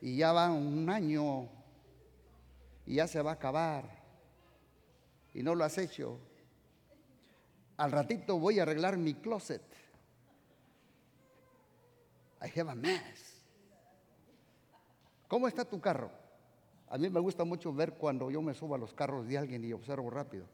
Y 0.01 0.17
ya 0.17 0.33
va 0.33 0.51
un 0.51 0.89
año 0.89 1.49
y 2.87 2.97
ya 2.97 3.09
se 3.09 3.21
va 3.23 3.33
a 3.33 3.35
acabar. 3.35 4.02
Y 5.35 5.43
no 5.43 5.55
lo 5.55 5.65
has 5.65 5.79
hecho. 5.79 6.19
Al 7.77 7.91
ratito 7.91 8.39
voy 8.39 8.59
a 8.59 8.63
arreglar 8.63 8.97
mi 8.97 9.15
closet. 9.15 9.63
I 12.43 12.61
have 12.61 12.71
a 12.71 12.75
mess. 12.75 13.41
¿Cómo 15.29 15.49
está 15.49 15.65
tu 15.65 15.81
carro? 15.81 16.11
A 16.89 16.99
mí 16.99 17.09
me 17.09 17.21
gusta 17.21 17.45
mucho 17.45 17.73
ver 17.73 17.95
cuando 17.95 18.31
yo 18.31 18.43
me 18.43 18.53
subo 18.53 18.75
a 18.75 18.79
los 18.79 18.93
carros 18.93 19.27
de 19.27 19.39
alguien 19.39 19.65
y 19.65 19.73
observo 19.73 20.11
rápido. 20.11 20.45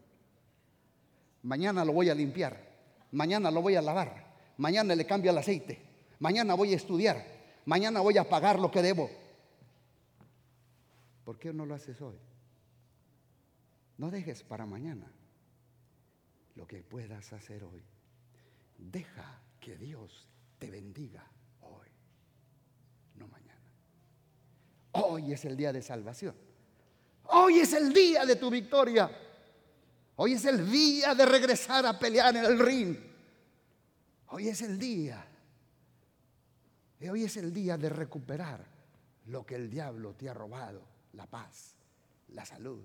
Mañana 1.42 1.84
lo 1.84 1.92
voy 1.92 2.10
a 2.10 2.14
limpiar, 2.14 2.60
mañana 3.10 3.50
lo 3.50 3.60
voy 3.60 3.74
a 3.74 3.82
lavar, 3.82 4.34
mañana 4.56 4.94
le 4.94 5.04
cambio 5.04 5.30
el 5.30 5.38
aceite, 5.38 5.82
mañana 6.20 6.54
voy 6.54 6.72
a 6.72 6.76
estudiar, 6.76 7.24
mañana 7.64 8.00
voy 8.00 8.18
a 8.18 8.28
pagar 8.28 8.58
lo 8.58 8.70
que 8.70 8.82
debo. 8.82 9.10
¿Por 11.24 11.38
qué 11.38 11.52
no 11.52 11.66
lo 11.66 11.74
haces 11.74 12.00
hoy? 12.00 12.16
No 13.98 14.10
dejes 14.10 14.42
para 14.42 14.66
mañana 14.66 15.12
lo 16.54 16.66
que 16.66 16.82
puedas 16.82 17.32
hacer 17.32 17.62
hoy. 17.62 17.82
Deja 18.78 19.42
que 19.60 19.76
Dios 19.76 20.26
te 20.58 20.70
bendiga 20.70 21.28
Hoy 25.00 25.32
es 25.32 25.44
el 25.44 25.56
día 25.56 25.72
de 25.72 25.82
salvación. 25.82 26.34
Hoy 27.24 27.60
es 27.60 27.72
el 27.72 27.92
día 27.92 28.24
de 28.24 28.36
tu 28.36 28.50
victoria. 28.50 29.10
Hoy 30.16 30.32
es 30.32 30.44
el 30.44 30.70
día 30.70 31.14
de 31.14 31.24
regresar 31.24 31.86
a 31.86 31.98
pelear 31.98 32.34
en 32.34 32.44
el 32.44 32.58
ring. 32.58 32.96
Hoy 34.28 34.48
es 34.48 34.62
el 34.62 34.78
día. 34.78 35.24
Y 37.00 37.08
hoy 37.08 37.24
es 37.24 37.36
el 37.36 37.52
día 37.52 37.76
de 37.76 37.88
recuperar 37.88 38.64
lo 39.26 39.46
que 39.46 39.54
el 39.54 39.70
diablo 39.70 40.14
te 40.14 40.28
ha 40.28 40.34
robado. 40.34 40.82
La 41.12 41.26
paz, 41.26 41.76
la 42.28 42.44
salud, 42.44 42.82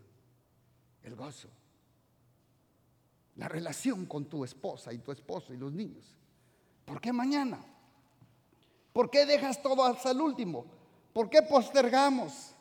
el 1.04 1.16
gozo, 1.16 1.50
la 3.36 3.48
relación 3.48 4.06
con 4.06 4.26
tu 4.26 4.44
esposa 4.44 4.94
y 4.94 5.00
tu 5.00 5.12
esposo 5.12 5.54
y 5.54 5.58
los 5.58 5.72
niños. 5.72 6.06
¿Por 6.86 7.00
qué 7.00 7.12
mañana? 7.14 7.64
¿Por 8.92 9.10
qué 9.10 9.26
dejas 9.26 9.62
todo 9.62 9.84
hasta 9.84 10.12
el 10.12 10.22
último? 10.22 10.66
¿Por 11.14 11.30
qué 11.30 11.42
postergamos? 11.42 12.54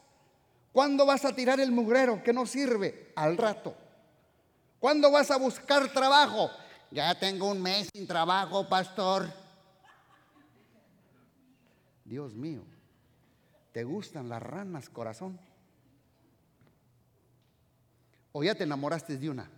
¿Cuándo 0.72 1.04
vas 1.04 1.24
a 1.24 1.34
tirar 1.34 1.60
el 1.60 1.70
mugrero 1.70 2.22
que 2.22 2.32
no 2.32 2.46
sirve? 2.46 3.12
Al 3.16 3.36
rato. 3.36 3.74
¿Cuándo 4.80 5.10
vas 5.10 5.30
a 5.30 5.36
buscar 5.36 5.92
trabajo? 5.92 6.50
Ya 6.90 7.18
tengo 7.18 7.50
un 7.50 7.60
mes 7.60 7.88
sin 7.92 8.06
trabajo, 8.06 8.68
pastor. 8.68 9.30
Dios 12.04 12.34
mío, 12.34 12.62
¿te 13.72 13.84
gustan 13.84 14.28
las 14.28 14.42
ranas, 14.42 14.88
corazón? 14.88 15.38
¿O 18.32 18.42
ya 18.42 18.54
te 18.54 18.64
enamoraste 18.64 19.16
de 19.16 19.30
una? 19.30 19.50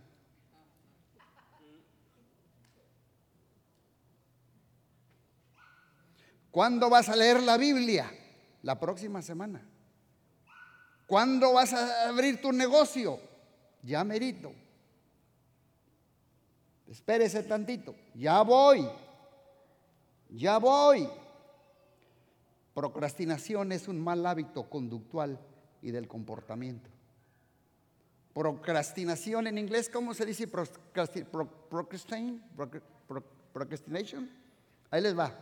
¿Cuándo 6.50 6.90
vas 6.90 7.08
a 7.08 7.16
leer 7.16 7.42
la 7.42 7.56
Biblia? 7.56 8.10
la 8.64 8.80
próxima 8.80 9.20
semana. 9.20 9.62
¿Cuándo 11.06 11.52
vas 11.52 11.74
a 11.74 12.08
abrir 12.08 12.40
tu 12.40 12.50
negocio? 12.50 13.20
Ya 13.82 14.02
merito. 14.04 14.52
Espérese 16.88 17.42
tantito. 17.42 17.94
Ya 18.14 18.40
voy. 18.40 18.88
Ya 20.30 20.58
voy. 20.58 21.06
Procrastinación 22.72 23.70
es 23.70 23.87
un 23.87 24.00
mal 24.00 24.24
hábito 24.24 24.68
conductual 24.70 25.38
y 25.82 25.90
del 25.90 26.08
comportamiento. 26.08 26.88
Procrastinación 28.35 29.47
en 29.47 29.59
inglés, 29.59 29.88
¿cómo 29.88 30.12
se 30.12 30.27
dice? 30.27 30.49
Procrastination. 33.53 34.29
Ahí 34.90 35.01
les 35.01 35.16
va. 35.16 35.33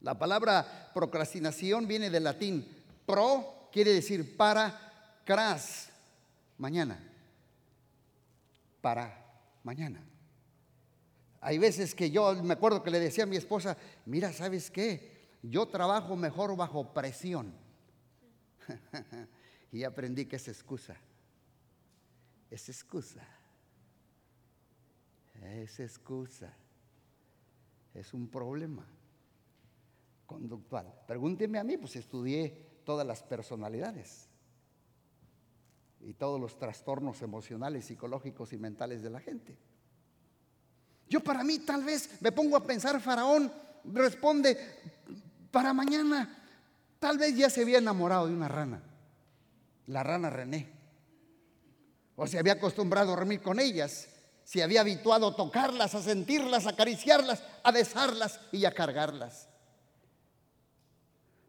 La 0.00 0.18
palabra 0.18 0.90
procrastinación 0.92 1.86
viene 1.86 2.10
del 2.10 2.24
latín 2.24 2.66
Pro 3.06 3.70
quiere 3.72 3.92
decir 3.92 4.36
para, 4.36 5.20
cras, 5.24 5.88
mañana. 6.58 7.02
Para 8.80 9.24
mañana. 9.62 10.02
Hay 11.40 11.58
veces 11.58 11.94
que 11.94 12.10
yo 12.10 12.34
me 12.42 12.54
acuerdo 12.54 12.82
que 12.82 12.90
le 12.90 13.00
decía 13.00 13.24
a 13.24 13.26
mi 13.26 13.36
esposa, 13.36 13.78
mira, 14.04 14.32
¿sabes 14.32 14.70
qué? 14.70 15.16
Yo 15.42 15.66
trabajo 15.66 16.16
mejor 16.16 16.56
bajo 16.56 16.92
presión. 16.92 17.54
y 19.72 19.84
aprendí 19.84 20.26
que 20.26 20.36
es 20.36 20.48
excusa. 20.48 20.96
Es 22.50 22.68
excusa. 22.68 23.26
Es 25.42 25.80
excusa. 25.80 26.52
Es 27.94 28.14
un 28.14 28.28
problema 28.28 28.86
conductual. 30.26 30.92
Pregúnteme 31.06 31.58
a 31.58 31.64
mí, 31.64 31.76
pues 31.76 31.96
estudié 31.96 32.80
todas 32.84 33.06
las 33.06 33.22
personalidades 33.22 34.28
y 36.00 36.12
todos 36.14 36.40
los 36.40 36.58
trastornos 36.58 37.22
emocionales, 37.22 37.86
psicológicos 37.86 38.52
y 38.52 38.58
mentales 38.58 39.02
de 39.02 39.10
la 39.10 39.20
gente. 39.20 39.58
Yo 41.08 41.20
para 41.20 41.42
mí 41.42 41.58
tal 41.60 41.84
vez 41.84 42.20
me 42.20 42.30
pongo 42.32 42.56
a 42.56 42.64
pensar, 42.64 43.00
Faraón 43.00 43.50
responde, 43.84 44.56
para 45.50 45.72
mañana 45.72 46.44
tal 46.98 47.18
vez 47.18 47.34
ya 47.36 47.48
se 47.48 47.62
había 47.62 47.78
enamorado 47.78 48.26
de 48.26 48.34
una 48.34 48.48
rana, 48.48 48.82
la 49.86 50.02
rana 50.02 50.30
René, 50.30 50.77
o 52.18 52.26
se 52.26 52.38
había 52.38 52.54
acostumbrado 52.54 53.12
a 53.12 53.16
dormir 53.16 53.40
con 53.40 53.60
ellas, 53.60 54.08
se 54.44 54.62
había 54.62 54.80
habituado 54.80 55.28
a 55.28 55.36
tocarlas, 55.36 55.94
a 55.94 56.02
sentirlas, 56.02 56.66
a 56.66 56.70
acariciarlas, 56.70 57.42
a 57.62 57.70
besarlas 57.70 58.40
y 58.50 58.64
a 58.64 58.72
cargarlas. 58.72 59.48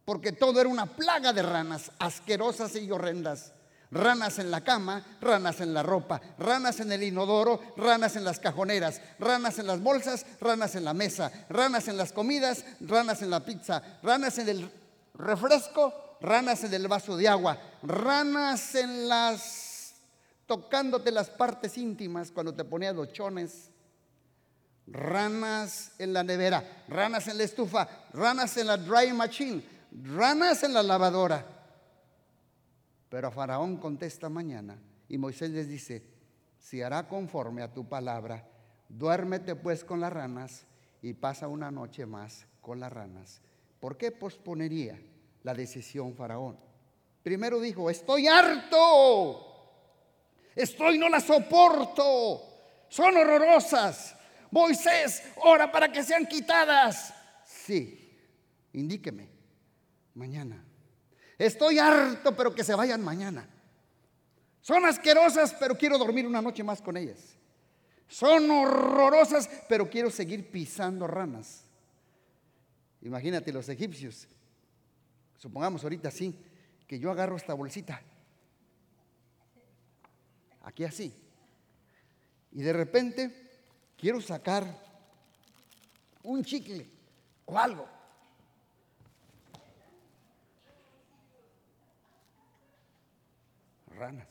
Porque 0.06 0.32
todo 0.32 0.62
era 0.62 0.70
una 0.70 0.86
plaga 0.86 1.34
de 1.34 1.42
ranas 1.42 1.92
asquerosas 1.98 2.76
y 2.76 2.90
horrendas 2.92 3.54
ranas 3.92 4.38
en 4.38 4.52
la 4.52 4.64
cama, 4.64 5.04
ranas 5.20 5.62
en 5.62 5.74
la 5.74 5.82
ropa, 5.82 6.22
ranas 6.38 6.80
en 6.80 6.92
el 6.92 7.02
inodoro, 7.02 7.60
ranas 7.76 8.16
en 8.16 8.24
las 8.24 8.40
cajoneras, 8.40 9.02
ranas 9.18 9.58
en 9.58 9.66
las 9.66 9.82
bolsas, 9.82 10.28
ranas 10.40 10.76
en 10.76 10.86
la 10.86 10.94
mesa, 10.94 11.32
ranas 11.50 11.88
en 11.88 11.98
las 11.98 12.12
comidas, 12.12 12.64
ranas 12.82 13.24
en 13.24 13.32
la 13.32 13.44
pizza, 13.44 13.82
ranas 14.04 14.38
en 14.38 14.50
el 14.50 14.72
refresco, 15.16 16.18
ranas 16.22 16.64
en 16.64 16.74
el 16.76 16.88
vaso 16.88 17.18
de 17.18 17.28
agua, 17.28 17.58
ranas 17.82 18.76
en 18.76 19.10
las 19.10 19.69
tocándote 20.50 21.12
las 21.12 21.30
partes 21.30 21.78
íntimas 21.78 22.32
cuando 22.32 22.54
te 22.54 22.66
ponías 22.66 22.94
los 22.94 23.10
ranas 24.88 25.94
en 25.98 26.12
la 26.12 26.24
nevera, 26.24 26.84
ranas 26.90 27.30
en 27.30 27.38
la 27.38 27.46
estufa, 27.46 27.88
ranas 28.12 28.58
en 28.58 28.68
la 28.68 28.76
dry 28.76 29.14
machine, 29.14 29.64
ranas 29.92 30.64
en 30.64 30.74
la 30.74 30.84
lavadora 30.84 31.60
pero 33.10 33.32
Faraón 33.32 33.78
contesta 33.78 34.30
mañana 34.30 34.78
y 35.08 35.18
Moisés 35.18 35.50
les 35.50 35.68
dice, 35.68 36.04
si 36.60 36.82
hará 36.82 37.08
conforme 37.08 37.64
a 37.64 37.74
tu 37.74 37.90
palabra, 37.90 38.48
duérmete 38.88 39.56
pues 39.56 39.84
con 39.84 40.00
las 40.00 40.14
ranas 40.14 40.66
y 41.02 41.14
pasa 41.14 41.48
una 41.48 41.72
noche 41.72 42.06
más 42.06 42.46
con 42.62 42.80
las 42.80 42.94
ranas. 42.94 43.42
¿Por 43.80 43.98
qué 43.98 44.12
posponería 44.12 45.02
la 45.44 45.56
decisión 45.56 46.14
Faraón? 46.14 46.58
Primero 47.24 47.60
dijo, 47.60 47.90
estoy 47.90 48.28
harto, 48.28 49.49
estoy 50.64 50.98
no 50.98 51.10
la 51.10 51.20
soporto, 51.20 52.42
son 52.90 53.18
horrorosas. 53.18 54.16
Moisés, 54.52 55.24
ora 55.38 55.72
para 55.72 55.92
que 55.92 56.04
sean 56.04 56.26
quitadas. 56.26 57.14
Sí, 57.46 58.18
indíqueme, 58.74 59.30
mañana. 60.16 60.64
Estoy 61.38 61.80
harto, 61.80 62.36
pero 62.36 62.54
que 62.54 62.64
se 62.64 62.76
vayan 62.76 63.02
mañana. 63.02 63.48
Son 64.62 64.86
asquerosas, 64.86 65.56
pero 65.60 65.78
quiero 65.78 65.98
dormir 65.98 66.28
una 66.28 66.42
noche 66.42 66.64
más 66.64 66.82
con 66.82 66.98
ellas. 66.98 67.38
Son 68.08 68.50
horrorosas, 68.50 69.50
pero 69.70 69.90
quiero 69.90 70.10
seguir 70.10 70.52
pisando 70.52 71.08
ranas. 71.08 71.64
Imagínate 73.02 73.54
los 73.54 73.70
egipcios. 73.70 74.28
Supongamos 75.38 75.84
ahorita 75.84 76.10
así, 76.10 76.36
que 76.86 77.00
yo 77.00 77.12
agarro 77.12 77.38
esta 77.38 77.54
bolsita. 77.54 78.02
Aquí 80.64 80.84
así. 80.84 81.14
Y 82.52 82.62
de 82.62 82.74
repente 82.74 83.50
quiero 83.98 84.22
sacar 84.22 84.66
un 86.24 86.44
chicle 86.44 86.88
o 87.46 87.58
algo. 87.58 88.00
ranas. 94.00 94.28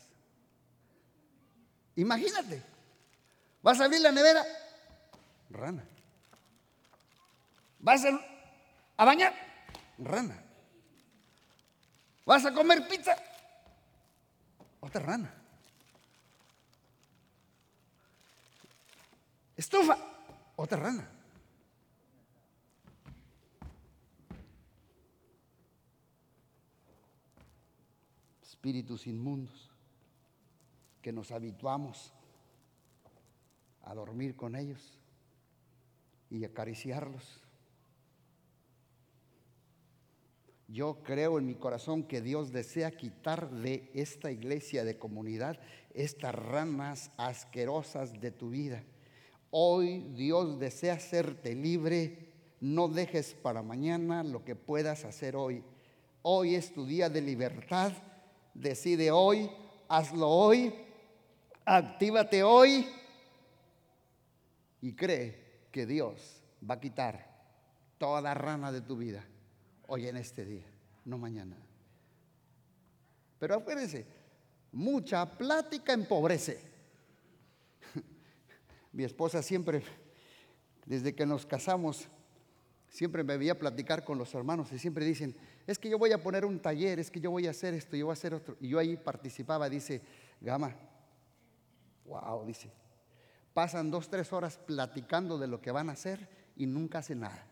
Imagínate, 1.96 2.62
vas 3.62 3.80
a 3.80 3.84
abrir 3.84 4.00
la 4.00 4.12
nevera, 4.12 4.44
rana. 5.50 5.84
Vas 7.80 8.04
a, 8.04 8.08
a 8.96 9.04
bañar, 9.04 9.34
rana. 9.98 10.42
Vas 12.24 12.44
a 12.46 12.52
comer 12.52 12.88
pizza, 12.88 13.16
otra 14.80 15.02
rana. 15.02 15.34
Estufa, 19.58 19.98
otra 20.54 20.78
rana. 20.78 21.10
espíritus 28.42 29.06
inmundos, 29.06 29.70
que 31.00 31.12
nos 31.12 31.30
habituamos 31.30 32.12
a 33.82 33.94
dormir 33.94 34.34
con 34.36 34.56
ellos 34.56 34.98
y 36.28 36.44
acariciarlos. 36.44 37.40
Yo 40.66 41.02
creo 41.04 41.38
en 41.38 41.46
mi 41.46 41.54
corazón 41.54 42.02
que 42.02 42.20
Dios 42.20 42.52
desea 42.52 42.90
quitar 42.90 43.48
de 43.50 43.90
esta 43.94 44.32
iglesia 44.32 44.84
de 44.84 44.98
comunidad 44.98 45.58
estas 45.94 46.34
ramas 46.34 47.12
asquerosas 47.16 48.20
de 48.20 48.32
tu 48.32 48.50
vida. 48.50 48.82
Hoy 49.50 50.00
Dios 50.14 50.58
desea 50.58 50.94
hacerte 50.94 51.54
libre. 51.54 52.28
No 52.60 52.88
dejes 52.88 53.34
para 53.34 53.62
mañana 53.62 54.22
lo 54.22 54.44
que 54.44 54.56
puedas 54.56 55.04
hacer 55.04 55.36
hoy. 55.36 55.62
Hoy 56.22 56.54
es 56.54 56.72
tu 56.72 56.84
día 56.84 57.08
de 57.08 57.20
libertad 57.20 57.92
Decide 58.58 59.12
hoy, 59.12 59.48
hazlo 59.88 60.28
hoy, 60.28 60.74
actívate 61.64 62.42
hoy 62.42 62.88
y 64.80 64.96
cree 64.96 65.68
que 65.70 65.86
Dios 65.86 66.42
va 66.68 66.74
a 66.74 66.80
quitar 66.80 67.24
toda 67.98 68.34
rana 68.34 68.72
de 68.72 68.80
tu 68.80 68.96
vida 68.96 69.24
hoy 69.86 70.08
en 70.08 70.16
este 70.16 70.44
día, 70.44 70.66
no 71.04 71.18
mañana. 71.18 71.56
Pero 73.38 73.54
acuérdense, 73.54 74.04
mucha 74.72 75.38
plática 75.38 75.92
empobrece. 75.92 76.67
Mi 78.92 79.04
esposa 79.04 79.42
siempre, 79.42 79.82
desde 80.86 81.14
que 81.14 81.26
nos 81.26 81.46
casamos, 81.46 82.08
siempre 82.88 83.22
me 83.22 83.36
veía 83.36 83.58
platicar 83.58 84.04
con 84.04 84.18
los 84.18 84.34
hermanos 84.34 84.72
y 84.72 84.78
siempre 84.78 85.04
dicen, 85.04 85.36
es 85.66 85.78
que 85.78 85.90
yo 85.90 85.98
voy 85.98 86.12
a 86.12 86.22
poner 86.22 86.44
un 86.44 86.60
taller, 86.60 86.98
es 86.98 87.10
que 87.10 87.20
yo 87.20 87.30
voy 87.30 87.46
a 87.46 87.50
hacer 87.50 87.74
esto, 87.74 87.96
yo 87.96 88.06
voy 88.06 88.12
a 88.12 88.14
hacer 88.14 88.34
otro. 88.34 88.56
Y 88.60 88.68
yo 88.68 88.78
ahí 88.78 88.96
participaba, 88.96 89.68
dice, 89.68 90.00
Gama, 90.40 90.74
wow, 92.06 92.44
dice, 92.46 92.70
pasan 93.52 93.90
dos, 93.90 94.08
tres 94.08 94.32
horas 94.32 94.58
platicando 94.58 95.38
de 95.38 95.46
lo 95.46 95.60
que 95.60 95.70
van 95.70 95.90
a 95.90 95.92
hacer 95.92 96.28
y 96.56 96.66
nunca 96.66 96.98
hacen 96.98 97.20
nada. 97.20 97.46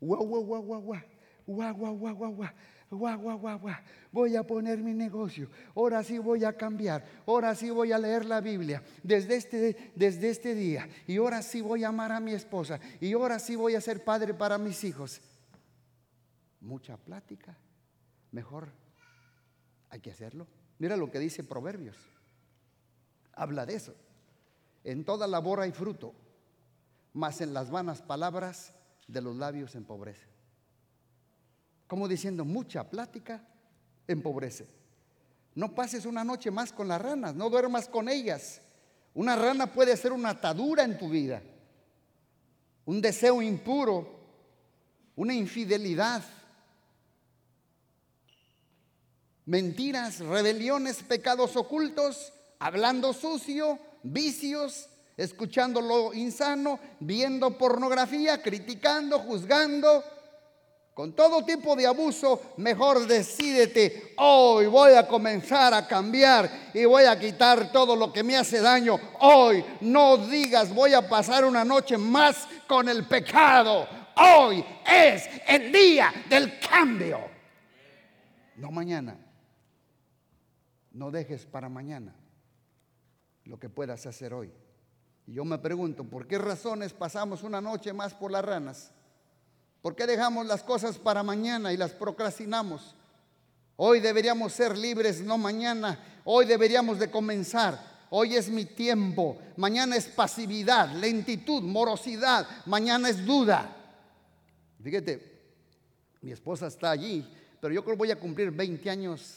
Guau, 0.00 0.24
guau, 0.24 0.44
guau, 0.44 0.62
guau, 0.62 0.80
guau, 0.82 1.74
guau, 1.74 1.74
guau, 1.74 2.14
guau, 2.14 2.32
guau. 2.34 2.50
Guau, 2.90 3.18
guau, 3.18 3.38
guau, 3.38 3.58
guau. 3.58 3.76
Voy 4.12 4.36
a 4.36 4.44
poner 4.44 4.78
mi 4.78 4.94
negocio. 4.94 5.48
Ahora 5.74 6.04
sí 6.04 6.18
voy 6.18 6.44
a 6.44 6.52
cambiar. 6.52 7.04
Ahora 7.26 7.54
sí 7.54 7.68
voy 7.70 7.90
a 7.90 7.98
leer 7.98 8.24
la 8.24 8.40
Biblia 8.40 8.82
desde 9.02 9.36
este, 9.36 9.92
desde 9.96 10.30
este 10.30 10.54
día. 10.54 10.88
Y 11.06 11.16
ahora 11.16 11.42
sí 11.42 11.60
voy 11.60 11.82
a 11.82 11.88
amar 11.88 12.12
a 12.12 12.20
mi 12.20 12.32
esposa. 12.32 12.78
Y 13.00 13.12
ahora 13.12 13.38
sí 13.40 13.56
voy 13.56 13.74
a 13.74 13.80
ser 13.80 14.04
padre 14.04 14.34
para 14.34 14.56
mis 14.56 14.84
hijos. 14.84 15.20
Mucha 16.60 16.96
plática. 16.96 17.56
Mejor 18.30 18.68
hay 19.90 19.98
que 20.00 20.12
hacerlo. 20.12 20.46
Mira 20.78 20.96
lo 20.96 21.10
que 21.10 21.18
dice 21.18 21.42
Proverbios. 21.42 21.96
Habla 23.32 23.66
de 23.66 23.74
eso. 23.74 23.94
En 24.84 25.04
toda 25.04 25.26
labor 25.26 25.60
hay 25.60 25.72
fruto, 25.72 26.14
mas 27.12 27.40
en 27.40 27.52
las 27.52 27.70
vanas 27.70 28.00
palabras 28.02 28.72
de 29.08 29.20
los 29.20 29.34
labios 29.34 29.74
empobrece. 29.74 30.35
Como 31.86 32.08
diciendo, 32.08 32.44
mucha 32.44 32.88
plática 32.88 33.42
empobrece. 34.06 34.66
No 35.54 35.74
pases 35.74 36.04
una 36.04 36.24
noche 36.24 36.50
más 36.50 36.72
con 36.72 36.88
las 36.88 37.00
ranas, 37.00 37.34
no 37.34 37.48
duermas 37.48 37.88
con 37.88 38.08
ellas. 38.08 38.60
Una 39.14 39.36
rana 39.36 39.72
puede 39.72 39.96
ser 39.96 40.12
una 40.12 40.30
atadura 40.30 40.84
en 40.84 40.98
tu 40.98 41.08
vida, 41.08 41.42
un 42.84 43.00
deseo 43.00 43.40
impuro, 43.40 44.06
una 45.16 45.32
infidelidad, 45.32 46.22
mentiras, 49.46 50.18
rebeliones, 50.18 51.02
pecados 51.02 51.56
ocultos, 51.56 52.34
hablando 52.58 53.14
sucio, 53.14 53.78
vicios, 54.02 54.90
escuchando 55.16 55.80
lo 55.80 56.12
insano, 56.12 56.78
viendo 57.00 57.56
pornografía, 57.56 58.42
criticando, 58.42 59.18
juzgando, 59.20 60.04
con 60.96 61.12
todo 61.12 61.44
tipo 61.44 61.76
de 61.76 61.86
abuso, 61.86 62.54
mejor 62.56 63.06
decídete, 63.06 64.14
hoy 64.16 64.64
voy 64.64 64.94
a 64.94 65.06
comenzar 65.06 65.74
a 65.74 65.86
cambiar 65.86 66.70
y 66.72 66.86
voy 66.86 67.04
a 67.04 67.18
quitar 67.18 67.70
todo 67.70 67.94
lo 67.94 68.10
que 68.10 68.22
me 68.22 68.34
hace 68.34 68.62
daño. 68.62 68.98
Hoy 69.20 69.62
no 69.82 70.16
digas 70.16 70.74
voy 70.74 70.94
a 70.94 71.06
pasar 71.06 71.44
una 71.44 71.66
noche 71.66 71.98
más 71.98 72.48
con 72.66 72.88
el 72.88 73.06
pecado. 73.06 73.86
Hoy 74.16 74.64
es 74.90 75.28
el 75.46 75.70
día 75.70 76.14
del 76.30 76.58
cambio. 76.58 77.20
No 78.56 78.70
mañana. 78.70 79.18
No 80.92 81.10
dejes 81.10 81.44
para 81.44 81.68
mañana 81.68 82.14
lo 83.44 83.58
que 83.58 83.68
puedas 83.68 84.06
hacer 84.06 84.32
hoy. 84.32 84.50
Y 85.26 85.34
yo 85.34 85.44
me 85.44 85.58
pregunto, 85.58 86.04
¿por 86.04 86.26
qué 86.26 86.38
razones 86.38 86.94
pasamos 86.94 87.42
una 87.42 87.60
noche 87.60 87.92
más 87.92 88.14
por 88.14 88.32
las 88.32 88.42
ranas? 88.42 88.94
¿Por 89.86 89.94
qué 89.94 90.04
dejamos 90.04 90.44
las 90.46 90.64
cosas 90.64 90.98
para 90.98 91.22
mañana 91.22 91.72
y 91.72 91.76
las 91.76 91.92
procrastinamos? 91.92 92.96
Hoy 93.76 94.00
deberíamos 94.00 94.52
ser 94.52 94.76
libres, 94.76 95.20
no 95.20 95.38
mañana. 95.38 96.20
Hoy 96.24 96.44
deberíamos 96.44 96.98
de 96.98 97.08
comenzar. 97.08 97.78
Hoy 98.10 98.34
es 98.34 98.48
mi 98.48 98.64
tiempo. 98.64 99.38
Mañana 99.56 99.94
es 99.94 100.06
pasividad, 100.06 100.92
lentitud, 100.92 101.62
morosidad. 101.62 102.48
Mañana 102.66 103.08
es 103.08 103.24
duda. 103.24 103.76
Fíjate, 104.82 105.22
mi 106.20 106.32
esposa 106.32 106.66
está 106.66 106.90
allí, 106.90 107.24
pero 107.60 107.72
yo 107.72 107.84
creo 107.84 107.96
voy 107.96 108.10
a 108.10 108.18
cumplir 108.18 108.50
20 108.50 108.90
años 108.90 109.36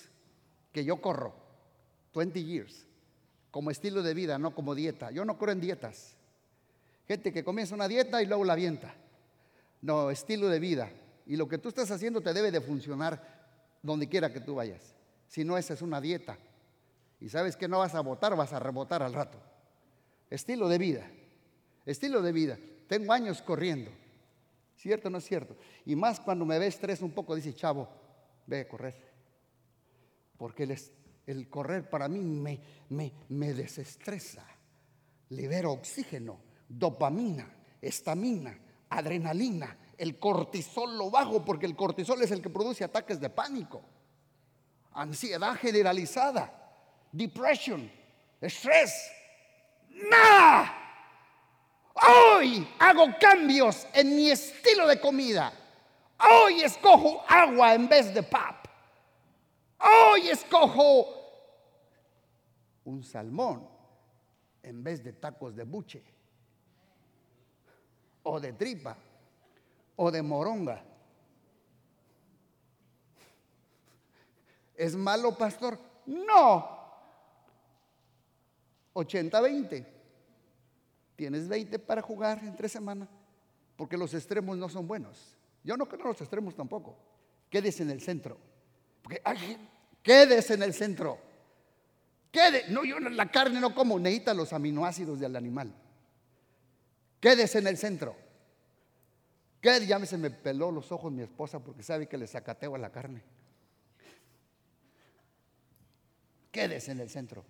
que 0.71 0.83
yo 0.83 0.99
corro. 0.99 1.31
20 2.15 2.43
years. 2.43 2.87
Como 3.51 3.69
estilo 3.69 4.01
de 4.01 4.15
vida, 4.15 4.39
no 4.39 4.55
como 4.55 4.73
dieta. 4.73 5.11
Yo 5.11 5.23
no 5.25 5.37
corro 5.37 5.51
en 5.51 5.61
dietas. 5.61 6.15
Gente 7.07 7.31
que 7.31 7.43
comienza 7.43 7.75
una 7.75 7.87
dieta 7.87 8.23
y 8.23 8.25
luego 8.25 8.45
la 8.45 8.53
avienta. 8.53 8.95
No, 9.81 10.09
estilo 10.09 10.47
de 10.47 10.59
vida. 10.59 10.91
Y 11.25 11.35
lo 11.35 11.47
que 11.47 11.57
tú 11.57 11.69
estás 11.69 11.91
haciendo 11.91 12.21
te 12.21 12.33
debe 12.33 12.51
de 12.51 12.61
funcionar 12.61 13.39
donde 13.81 14.09
quiera 14.09 14.33
que 14.33 14.41
tú 14.41 14.55
vayas. 14.55 14.95
Si 15.27 15.43
no, 15.43 15.57
esa 15.57 15.73
es 15.73 15.81
una 15.81 16.01
dieta. 16.01 16.37
Y 17.19 17.29
sabes 17.29 17.55
que 17.55 17.67
no 17.67 17.79
vas 17.79 17.95
a 17.95 18.01
votar, 18.01 18.35
vas 18.35 18.53
a 18.53 18.59
rebotar 18.59 19.03
al 19.03 19.13
rato. 19.13 19.39
Estilo 20.29 20.67
de 20.67 20.77
vida. 20.77 21.09
Estilo 21.85 22.21
de 22.21 22.31
vida. 22.31 22.57
Tengo 22.87 23.13
años 23.13 23.41
corriendo. 23.41 23.91
¿Cierto 24.75 25.09
o 25.09 25.11
no 25.11 25.17
es 25.17 25.25
cierto? 25.25 25.57
Y 25.85 25.95
más 25.95 26.19
cuando 26.19 26.45
me 26.45 26.57
ve 26.57 26.67
estrés 26.67 27.01
un 27.01 27.11
poco, 27.11 27.35
dice, 27.35 27.53
chavo, 27.53 27.87
ve 28.47 28.61
a 28.61 28.67
correr. 28.67 28.95
Porque 30.37 30.63
el, 30.63 30.77
el 31.27 31.49
correr 31.49 31.89
para 31.89 32.07
mí 32.07 32.19
me, 32.19 32.59
me, 32.89 33.13
me 33.29 33.53
desestresa. 33.53 34.45
Libero 35.29 35.73
oxígeno, 35.73 36.39
dopamina, 36.67 37.53
estamina, 37.81 38.57
adrenalina, 38.89 39.77
el 39.97 40.17
cortisol 40.17 40.97
lo 40.97 41.09
bajo 41.09 41.43
porque 41.43 41.65
el 41.65 41.75
cortisol 41.75 42.21
es 42.21 42.31
el 42.31 42.41
que 42.41 42.49
produce 42.49 42.83
ataques 42.83 43.19
de 43.19 43.29
pánico, 43.29 43.81
ansiedad 44.93 45.55
generalizada, 45.55 46.51
depresión, 47.11 47.91
estrés. 48.41 49.11
Nada. 49.89 50.75
Hoy 51.93 52.67
hago 52.79 53.07
cambios 53.19 53.85
en 53.93 54.15
mi 54.15 54.31
estilo 54.31 54.87
de 54.87 54.99
comida. 54.99 55.51
Hoy 56.19 56.61
escojo 56.61 57.23
agua 57.27 57.73
en 57.73 57.89
vez 57.89 58.13
de 58.13 58.23
pap. 58.23 58.65
Hoy 59.79 60.29
escojo 60.29 61.15
un 62.85 63.03
salmón 63.03 63.67
en 64.63 64.83
vez 64.83 65.03
de 65.03 65.13
tacos 65.13 65.55
de 65.55 65.63
buche 65.63 66.03
o 68.23 68.39
de 68.39 68.53
tripa 68.53 68.95
o 69.95 70.11
de 70.11 70.21
moronga. 70.21 70.83
¿Es 74.75 74.95
malo, 74.95 75.37
pastor? 75.37 75.77
No. 76.05 76.79
80-20. 78.93 79.85
Tienes 81.15 81.49
20 81.49 81.79
para 81.79 82.01
jugar 82.01 82.39
entre 82.43 82.69
semana, 82.69 83.07
porque 83.75 83.97
los 83.97 84.13
extremos 84.13 84.57
no 84.57 84.69
son 84.69 84.87
buenos. 84.87 85.35
Yo 85.63 85.75
no 85.75 85.85
creo 85.85 86.07
los 86.07 86.21
extremos 86.21 86.55
tampoco. 86.55 86.95
Quédese 87.49 87.83
en 87.83 87.89
el 87.89 87.99
centro. 87.99 88.37
Porque, 89.03 89.21
quédese 90.01 90.53
en 90.53 90.63
el 90.63 90.73
centro. 90.73 91.17
Quede. 92.31 92.69
No, 92.69 92.85
yo 92.85 92.99
la 92.99 93.29
carne 93.29 93.59
no 93.59 93.75
como, 93.75 93.99
necesita 93.99 94.33
los 94.33 94.53
aminoácidos 94.53 95.19
del 95.19 95.35
animal. 95.35 95.73
Quédese 97.19 97.59
en 97.59 97.67
el 97.67 97.77
centro. 97.77 98.15
Quédese, 99.61 99.87
ya 99.87 100.05
se 100.05 100.17
me 100.17 100.31
peló 100.31 100.71
los 100.71 100.91
ojos 100.91 101.11
mi 101.11 101.23
esposa 101.23 101.59
porque 101.59 101.83
sabe 101.83 102.07
que 102.07 102.17
le 102.17 102.27
sacateo 102.27 102.75
a 102.75 102.77
la 102.77 102.91
carne. 102.91 103.21
Quédese 106.51 106.91
en 106.91 106.99
el 107.01 107.09
centro. 107.09 107.43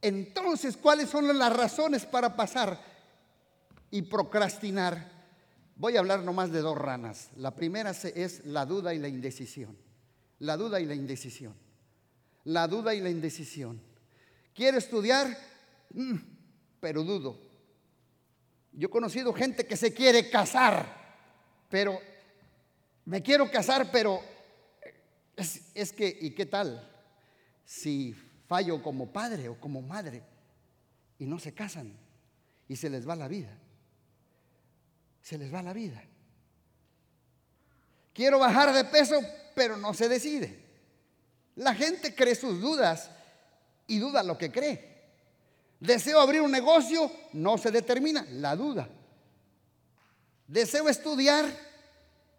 Entonces, 0.00 0.76
¿cuáles 0.76 1.08
son 1.08 1.38
las 1.38 1.56
razones 1.56 2.04
para 2.04 2.34
pasar 2.34 2.80
y 3.90 4.02
procrastinar? 4.02 5.10
Voy 5.76 5.96
a 5.96 6.00
hablar 6.00 6.22
nomás 6.24 6.50
de 6.50 6.60
dos 6.60 6.76
ranas. 6.76 7.30
La 7.36 7.54
primera 7.54 7.92
es 7.92 8.44
la 8.44 8.66
duda 8.66 8.92
y 8.92 8.98
la 8.98 9.08
indecisión. 9.08 9.76
La 10.40 10.56
duda 10.56 10.80
y 10.80 10.86
la 10.86 10.94
indecisión. 10.94 11.54
La 12.44 12.66
duda 12.66 12.94
y 12.94 13.00
la 13.00 13.10
indecisión. 13.10 13.80
¿Quiere 14.54 14.78
estudiar? 14.78 15.38
Mm, 15.94 16.16
pero 16.82 17.04
dudo. 17.04 17.38
Yo 18.72 18.88
he 18.88 18.90
conocido 18.90 19.32
gente 19.32 19.64
que 19.68 19.76
se 19.76 19.94
quiere 19.94 20.28
casar, 20.28 20.84
pero 21.70 22.00
me 23.04 23.22
quiero 23.22 23.48
casar, 23.52 23.92
pero 23.92 24.20
es, 25.36 25.92
que, 25.92 26.18
¿y 26.20 26.32
qué 26.32 26.44
tal 26.44 26.90
si 27.64 28.16
fallo 28.48 28.82
como 28.82 29.12
padre 29.12 29.48
o 29.48 29.60
como 29.60 29.80
madre 29.80 30.24
y 31.20 31.26
no 31.26 31.38
se 31.38 31.54
casan 31.54 31.96
y 32.66 32.74
se 32.74 32.90
les 32.90 33.08
va 33.08 33.14
la 33.14 33.28
vida? 33.28 33.56
Se 35.20 35.38
les 35.38 35.54
va 35.54 35.62
la 35.62 35.72
vida. 35.72 36.02
Quiero 38.12 38.40
bajar 38.40 38.72
de 38.74 38.84
peso, 38.86 39.20
pero 39.54 39.76
no 39.76 39.94
se 39.94 40.08
decide. 40.08 40.58
La 41.54 41.76
gente 41.76 42.12
cree 42.12 42.34
sus 42.34 42.60
dudas 42.60 43.08
y 43.86 44.00
duda 44.00 44.24
lo 44.24 44.36
que 44.36 44.50
cree. 44.50 44.91
Deseo 45.82 46.20
abrir 46.20 46.40
un 46.40 46.52
negocio, 46.52 47.10
no 47.32 47.58
se 47.58 47.72
determina, 47.72 48.24
la 48.30 48.54
duda. 48.54 48.88
Deseo 50.46 50.88
estudiar, 50.88 51.44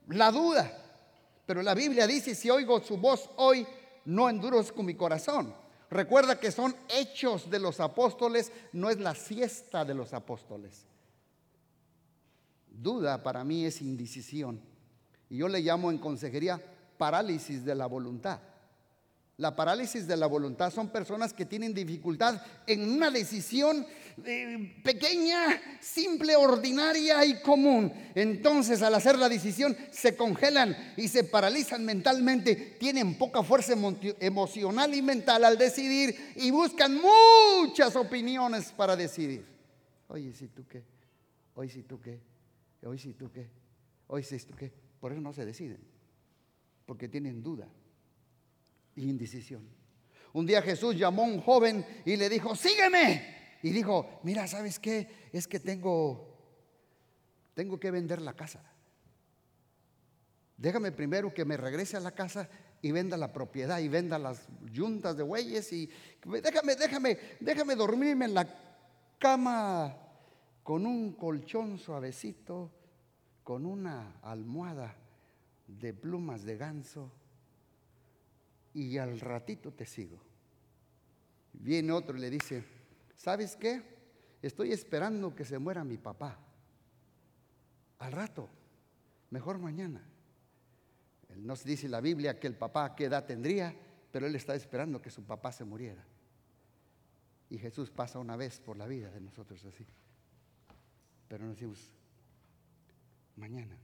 la 0.07 0.31
duda. 0.31 0.71
Pero 1.45 1.61
la 1.61 1.73
Biblia 1.73 2.07
dice, 2.07 2.35
si 2.35 2.49
oigo 2.49 2.81
su 2.81 2.95
voz 2.95 3.29
hoy, 3.35 3.67
no 4.05 4.29
endurezco 4.29 4.81
mi 4.81 4.95
corazón. 4.95 5.53
Recuerda 5.89 6.39
que 6.39 6.53
son 6.53 6.73
hechos 6.87 7.49
de 7.49 7.59
los 7.59 7.81
apóstoles, 7.81 8.49
no 8.71 8.89
es 8.89 8.97
la 9.01 9.13
siesta 9.13 9.83
de 9.83 9.93
los 9.93 10.13
apóstoles. 10.13 10.85
Duda 12.69 13.21
para 13.23 13.43
mí 13.43 13.65
es 13.65 13.81
indecisión. 13.81 14.61
Y 15.29 15.39
yo 15.39 15.49
le 15.49 15.59
llamo 15.59 15.91
en 15.91 15.97
consejería 15.97 16.63
parálisis 16.97 17.65
de 17.65 17.75
la 17.75 17.87
voluntad. 17.87 18.39
La 19.37 19.55
parálisis 19.55 20.05
de 20.05 20.15
la 20.15 20.27
voluntad 20.27 20.71
son 20.71 20.89
personas 20.89 21.33
que 21.33 21.45
tienen 21.45 21.73
dificultad 21.73 22.39
en 22.67 22.87
una 22.87 23.09
decisión 23.09 23.83
eh, 24.23 24.79
pequeña, 24.83 25.59
simple, 25.81 26.35
ordinaria 26.35 27.25
y 27.25 27.41
común. 27.41 27.91
Entonces 28.13 28.83
al 28.83 28.93
hacer 28.93 29.17
la 29.17 29.27
decisión 29.27 29.75
se 29.91 30.15
congelan 30.15 30.93
y 30.97 31.07
se 31.07 31.23
paralizan 31.23 31.83
mentalmente, 31.83 32.77
tienen 32.79 33.17
poca 33.17 33.41
fuerza 33.41 33.73
emocional 34.19 34.93
y 34.93 35.01
mental 35.01 35.45
al 35.45 35.57
decidir 35.57 36.15
y 36.35 36.51
buscan 36.51 36.95
muchas 37.01 37.95
opiniones 37.95 38.71
para 38.71 38.95
decidir. 38.95 39.43
Oye, 40.09 40.31
si 40.33 40.47
tú 40.49 40.67
qué, 40.67 40.83
hoy 41.55 41.69
si 41.69 41.81
tú 41.81 41.99
qué, 41.99 42.21
hoy 42.83 42.99
si 42.99 43.13
tú 43.13 43.31
qué, 43.31 43.49
hoy 44.05 44.21
si 44.21 44.37
tú 44.37 44.53
qué. 44.55 44.71
Por 44.99 45.11
eso 45.11 45.21
no 45.21 45.33
se 45.33 45.43
deciden, 45.43 45.79
porque 46.85 47.09
tienen 47.09 47.41
duda 47.41 47.67
indecisión. 48.95 49.67
Un 50.33 50.45
día 50.45 50.61
Jesús 50.61 50.97
llamó 50.97 51.23
a 51.23 51.27
un 51.27 51.41
joven 51.41 51.85
y 52.05 52.15
le 52.15 52.29
dijo, 52.29 52.55
sígueme. 52.55 53.59
Y 53.61 53.69
dijo, 53.69 54.19
mira, 54.23 54.47
¿sabes 54.47 54.79
qué? 54.79 55.29
Es 55.31 55.47
que 55.47 55.59
tengo, 55.59 56.37
tengo 57.53 57.79
que 57.79 57.91
vender 57.91 58.21
la 58.21 58.33
casa. 58.33 58.61
Déjame 60.57 60.91
primero 60.91 61.33
que 61.33 61.45
me 61.45 61.55
regrese 61.55 61.97
a 61.97 61.99
la 61.99 62.11
casa 62.11 62.49
y 62.81 62.91
venda 62.91 63.15
la 63.15 63.31
propiedad 63.31 63.79
y 63.79 63.87
venda 63.87 64.19
las 64.19 64.47
yuntas 64.71 65.15
de 65.15 65.23
bueyes 65.23 65.71
y 65.71 65.89
déjame, 66.25 66.75
déjame, 66.75 67.17
déjame 67.39 67.75
dormirme 67.75 68.25
en 68.25 68.33
la 68.33 68.47
cama 69.19 69.95
con 70.63 70.85
un 70.85 71.13
colchón 71.13 71.77
suavecito, 71.77 72.71
con 73.43 73.65
una 73.65 74.19
almohada 74.21 74.95
de 75.67 75.93
plumas 75.93 76.43
de 76.43 76.57
ganso 76.57 77.11
y 78.73 78.97
al 78.97 79.19
ratito 79.19 79.71
te 79.71 79.85
sigo. 79.85 80.19
Viene 81.53 81.91
otro 81.91 82.17
y 82.17 82.21
le 82.21 82.29
dice, 82.29 82.63
¿sabes 83.15 83.55
qué? 83.55 83.81
Estoy 84.41 84.71
esperando 84.71 85.35
que 85.35 85.45
se 85.45 85.59
muera 85.59 85.83
mi 85.83 85.97
papá. 85.97 86.37
Al 87.99 88.11
rato, 88.11 88.49
mejor 89.29 89.59
mañana. 89.59 90.03
Él 91.29 91.45
nos 91.45 91.63
dice 91.63 91.87
la 91.87 92.01
Biblia 92.01 92.39
que 92.39 92.47
el 92.47 92.55
papá 92.55 92.95
qué 92.95 93.05
edad 93.05 93.25
tendría, 93.25 93.75
pero 94.11 94.27
él 94.27 94.35
está 94.35 94.55
esperando 94.55 95.01
que 95.01 95.09
su 95.09 95.23
papá 95.23 95.51
se 95.51 95.63
muriera. 95.63 96.03
Y 97.49 97.57
Jesús 97.57 97.91
pasa 97.91 98.19
una 98.19 98.35
vez 98.35 98.59
por 98.59 98.77
la 98.77 98.87
vida 98.87 99.09
de 99.11 99.21
nosotros 99.21 99.63
así. 99.65 99.85
Pero 101.27 101.45
nos 101.45 101.55
decimos, 101.55 101.91
mañana, 103.35 103.77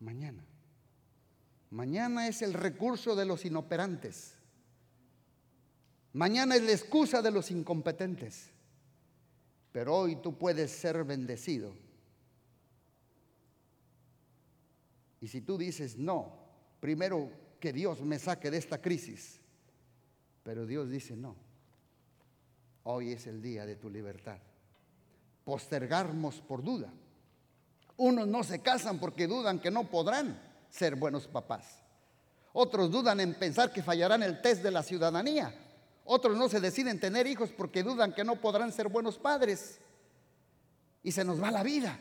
mañana. 0.00 0.44
Mañana 1.70 2.26
es 2.26 2.42
el 2.42 2.52
recurso 2.52 3.14
de 3.14 3.24
los 3.24 3.44
inoperantes. 3.44 4.34
Mañana 6.12 6.56
es 6.56 6.62
la 6.62 6.72
excusa 6.72 7.22
de 7.22 7.30
los 7.30 7.52
incompetentes. 7.52 8.50
Pero 9.70 9.96
hoy 9.96 10.16
tú 10.16 10.36
puedes 10.36 10.72
ser 10.72 11.04
bendecido. 11.04 11.72
Y 15.20 15.28
si 15.28 15.42
tú 15.42 15.56
dices, 15.56 15.96
no, 15.96 16.32
primero 16.80 17.30
que 17.60 17.72
Dios 17.72 18.00
me 18.00 18.18
saque 18.18 18.50
de 18.50 18.56
esta 18.56 18.82
crisis. 18.82 19.38
Pero 20.42 20.66
Dios 20.66 20.90
dice, 20.90 21.14
no, 21.14 21.36
hoy 22.82 23.12
es 23.12 23.28
el 23.28 23.40
día 23.40 23.64
de 23.64 23.76
tu 23.76 23.88
libertad. 23.88 24.38
Postergarnos 25.44 26.40
por 26.40 26.64
duda. 26.64 26.92
Unos 27.96 28.26
no 28.26 28.42
se 28.42 28.60
casan 28.60 28.98
porque 28.98 29.28
dudan 29.28 29.60
que 29.60 29.70
no 29.70 29.88
podrán 29.88 30.49
ser 30.70 30.96
buenos 30.96 31.26
papás. 31.26 31.66
Otros 32.52 32.90
dudan 32.90 33.20
en 33.20 33.34
pensar 33.34 33.72
que 33.72 33.82
fallarán 33.82 34.22
el 34.22 34.40
test 34.40 34.62
de 34.62 34.70
la 34.70 34.82
ciudadanía. 34.82 35.54
Otros 36.04 36.36
no 36.36 36.48
se 36.48 36.60
deciden 36.60 36.98
tener 36.98 37.26
hijos 37.26 37.50
porque 37.56 37.82
dudan 37.82 38.12
que 38.12 38.24
no 38.24 38.36
podrán 38.36 38.72
ser 38.72 38.88
buenos 38.88 39.18
padres. 39.18 39.78
Y 41.02 41.12
se 41.12 41.24
nos 41.24 41.42
va 41.42 41.50
la 41.50 41.62
vida. 41.62 41.98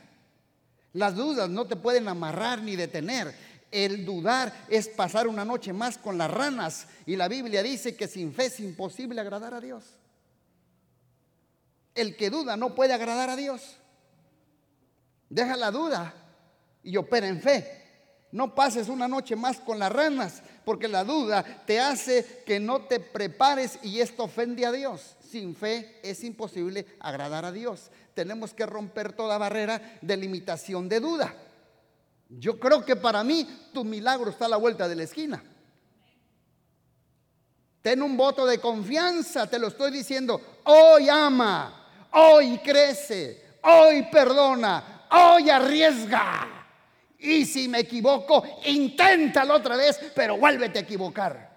Las 0.94 1.16
dudas 1.16 1.50
no 1.50 1.66
te 1.66 1.76
pueden 1.76 2.08
amarrar 2.08 2.62
ni 2.62 2.76
detener. 2.76 3.36
El 3.72 4.06
dudar 4.06 4.52
es 4.68 4.88
pasar 4.88 5.28
una 5.28 5.46
noche 5.46 5.74
más 5.74 5.98
con 6.00 6.18
las 6.18 6.32
ranas. 6.32 6.88
Y 7.06 7.16
la 7.16 7.28
Biblia 7.28 7.62
dice 7.62 7.96
que 7.96 8.08
sin 8.08 8.34
fe 8.34 8.46
es 8.46 8.60
imposible 8.60 9.22
agradar 9.22 9.54
a 9.54 9.62
Dios. 9.62 9.84
El 11.94 12.16
que 12.16 12.32
duda 12.32 12.58
no 12.58 12.74
puede 12.74 12.94
agradar 12.94 13.30
a 13.30 13.36
Dios. 13.36 13.78
Deja 15.30 15.56
la 15.56 15.70
duda 15.70 16.14
y 16.82 16.98
opera 16.98 17.28
en 17.28 17.40
fe. 17.42 17.79
No 18.32 18.54
pases 18.54 18.90
una 18.90 19.08
noche 19.08 19.36
más 19.36 19.60
con 19.60 19.80
las 19.80 19.92
ranas, 19.92 20.44
porque 20.64 20.88
la 20.88 21.04
duda 21.04 21.44
te 21.66 21.80
hace 21.80 22.44
que 22.46 22.60
no 22.60 22.82
te 22.82 23.00
prepares 23.00 23.80
y 23.82 24.00
esto 24.00 24.26
ofende 24.26 24.66
a 24.66 24.72
Dios. 24.72 25.16
Sin 25.28 25.56
fe 25.56 26.00
es 26.04 26.24
imposible 26.24 26.86
agradar 27.00 27.46
a 27.46 27.52
Dios. 27.52 27.90
Tenemos 28.14 28.54
que 28.54 28.66
romper 28.66 29.14
toda 29.14 29.38
barrera 29.38 29.98
de 30.02 30.18
limitación 30.18 30.88
de 30.88 31.00
duda. 31.00 31.34
Yo 32.30 32.60
creo 32.60 32.86
que 32.86 32.96
para 32.96 33.24
mí 33.24 33.48
tu 33.74 33.84
milagro 33.84 34.30
está 34.30 34.46
a 34.46 34.50
la 34.50 34.58
vuelta 34.58 34.88
de 34.88 34.96
la 34.96 35.04
esquina. 35.04 35.44
Ten 37.82 38.04
un 38.04 38.16
voto 38.16 38.46
de 38.46 38.60
confianza, 38.60 39.48
te 39.48 39.58
lo 39.58 39.70
estoy 39.70 39.90
diciendo. 39.90 40.60
Hoy 40.66 41.10
ama, 41.10 42.08
hoy 42.12 42.60
crece, 42.60 43.58
hoy 43.64 44.06
perdona, 44.12 45.08
hoy 45.10 45.50
arriesga. 45.50 46.59
Y 47.20 47.46
si 47.46 47.68
me 47.68 47.80
equivoco, 47.80 48.44
inténtalo 48.66 49.56
otra 49.56 49.76
vez, 49.76 50.00
pero 50.16 50.38
vuélvete 50.38 50.80
a 50.80 50.82
equivocar. 50.82 51.50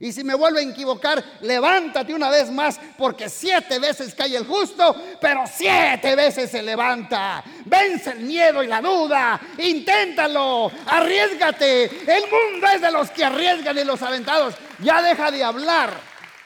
Y 0.00 0.12
si 0.12 0.22
me 0.22 0.34
vuelvo 0.34 0.58
a 0.58 0.62
equivocar, 0.62 1.24
levántate 1.40 2.14
una 2.14 2.30
vez 2.30 2.52
más, 2.52 2.78
porque 2.96 3.28
siete 3.28 3.80
veces 3.80 4.14
cae 4.14 4.36
el 4.36 4.46
justo, 4.46 4.94
pero 5.20 5.42
siete 5.52 6.14
veces 6.14 6.52
se 6.52 6.62
levanta. 6.62 7.42
Vence 7.64 8.12
el 8.12 8.20
miedo 8.20 8.62
y 8.62 8.68
la 8.68 8.80
duda, 8.80 9.40
inténtalo, 9.58 10.70
arriesgate. 10.86 11.84
El 11.84 12.22
mundo 12.30 12.68
es 12.72 12.80
de 12.80 12.92
los 12.92 13.10
que 13.10 13.24
arriesgan 13.24 13.76
y 13.76 13.82
los 13.82 14.00
aventados. 14.00 14.54
Ya 14.78 15.02
deja 15.02 15.32
de 15.32 15.42
hablar 15.42 15.94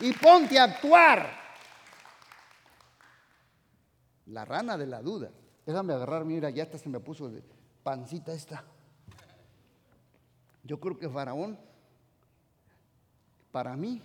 y 0.01 0.13
ponte 0.13 0.59
a 0.59 0.65
actuar. 0.65 1.43
La 4.27 4.47
rana 4.47 4.79
de 4.79 4.87
la 4.87 5.03
duda. 5.03 5.31
Déjame 5.67 5.93
agarrar, 5.93 6.25
mira, 6.25 6.49
ya 6.49 6.63
hasta 6.63 6.79
se 6.79 6.89
me 6.89 7.01
puso 7.01 7.31
pancita 7.83 8.33
esta. 8.33 8.64
Yo 10.64 10.79
creo 10.79 10.99
que 10.99 11.09
Faraón, 11.09 11.59
para 13.51 13.77
mí, 13.77 14.03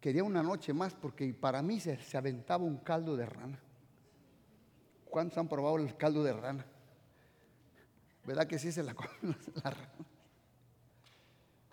quería 0.00 0.24
una 0.24 0.42
noche 0.42 0.72
más 0.72 0.94
porque 0.94 1.32
para 1.34 1.62
mí 1.62 1.80
se, 1.80 1.98
aventaba 2.16 2.64
un 2.64 2.78
caldo 2.78 3.16
de 3.16 3.26
rana. 3.26 3.58
¿Cuántos 5.04 5.38
han 5.38 5.48
probado 5.48 5.78
el 5.78 5.96
caldo 5.96 6.22
de 6.22 6.32
rana? 6.32 6.66
¿Verdad 8.24 8.46
que 8.46 8.58
sí 8.58 8.72
se 8.72 8.82
la 8.82 8.94
la 9.64 9.70
rana? 9.70 9.94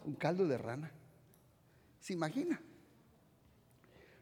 Un 0.05 0.15
caldo 0.15 0.47
de 0.47 0.57
rana. 0.57 0.91
¿Se 1.99 2.13
imagina? 2.13 2.61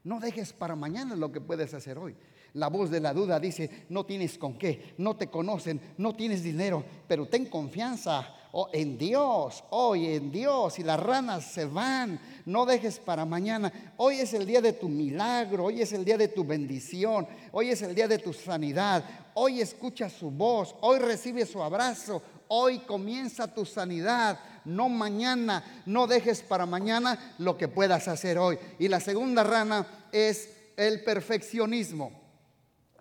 No 0.04 0.20
dejes 0.20 0.52
para 0.52 0.76
mañana 0.76 1.16
lo 1.16 1.30
que 1.32 1.40
puedes 1.40 1.74
hacer 1.74 1.98
hoy. 1.98 2.16
La 2.54 2.68
voz 2.68 2.90
de 2.90 3.00
la 3.00 3.14
duda 3.14 3.40
dice, 3.40 3.86
no 3.88 4.04
tienes 4.04 4.36
con 4.36 4.58
qué, 4.58 4.94
no 4.98 5.16
te 5.16 5.28
conocen, 5.28 5.80
no 5.96 6.14
tienes 6.14 6.42
dinero, 6.42 6.84
pero 7.08 7.26
ten 7.26 7.46
confianza 7.46 8.28
oh, 8.52 8.68
en 8.74 8.98
Dios, 8.98 9.64
hoy 9.70 10.08
en 10.08 10.30
Dios, 10.30 10.78
y 10.78 10.82
las 10.82 11.00
ranas 11.00 11.44
se 11.44 11.64
van, 11.64 12.20
no 12.44 12.66
dejes 12.66 12.98
para 12.98 13.24
mañana. 13.24 13.72
Hoy 13.96 14.16
es 14.16 14.34
el 14.34 14.44
día 14.44 14.60
de 14.60 14.74
tu 14.74 14.90
milagro, 14.90 15.64
hoy 15.64 15.80
es 15.80 15.94
el 15.94 16.04
día 16.04 16.18
de 16.18 16.28
tu 16.28 16.44
bendición, 16.44 17.26
hoy 17.52 17.70
es 17.70 17.80
el 17.80 17.94
día 17.94 18.06
de 18.06 18.18
tu 18.18 18.34
sanidad, 18.34 19.02
hoy 19.32 19.62
escucha 19.62 20.10
su 20.10 20.30
voz, 20.30 20.74
hoy 20.82 20.98
recibe 20.98 21.46
su 21.46 21.62
abrazo, 21.62 22.22
hoy 22.48 22.80
comienza 22.80 23.52
tu 23.52 23.64
sanidad, 23.64 24.38
no 24.66 24.90
mañana, 24.90 25.82
no 25.86 26.06
dejes 26.06 26.42
para 26.42 26.66
mañana 26.66 27.34
lo 27.38 27.56
que 27.56 27.68
puedas 27.68 28.08
hacer 28.08 28.36
hoy. 28.36 28.58
Y 28.78 28.88
la 28.88 29.00
segunda 29.00 29.42
rana 29.42 29.86
es 30.12 30.50
el 30.76 31.02
perfeccionismo. 31.02 32.21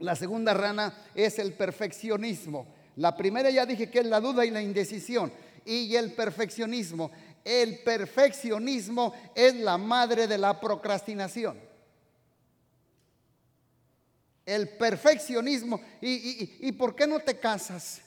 La 0.01 0.15
segunda 0.15 0.53
rana 0.53 0.93
es 1.13 1.39
el 1.39 1.53
perfeccionismo. 1.53 2.67
La 2.95 3.15
primera 3.15 3.49
ya 3.49 3.65
dije 3.65 3.89
que 3.89 3.99
es 3.99 4.05
la 4.05 4.19
duda 4.19 4.45
y 4.45 4.49
la 4.51 4.61
indecisión. 4.61 5.31
Y 5.65 5.95
el 5.95 6.13
perfeccionismo. 6.13 7.11
El 7.45 7.79
perfeccionismo 7.79 9.13
es 9.35 9.55
la 9.55 9.77
madre 9.77 10.27
de 10.27 10.37
la 10.37 10.59
procrastinación. 10.59 11.57
El 14.45 14.69
perfeccionismo. 14.69 15.79
¿Y, 16.01 16.71
por 16.73 16.95
qué 16.95 17.05
no 17.05 17.19
te 17.19 17.39
casas? 17.39 18.01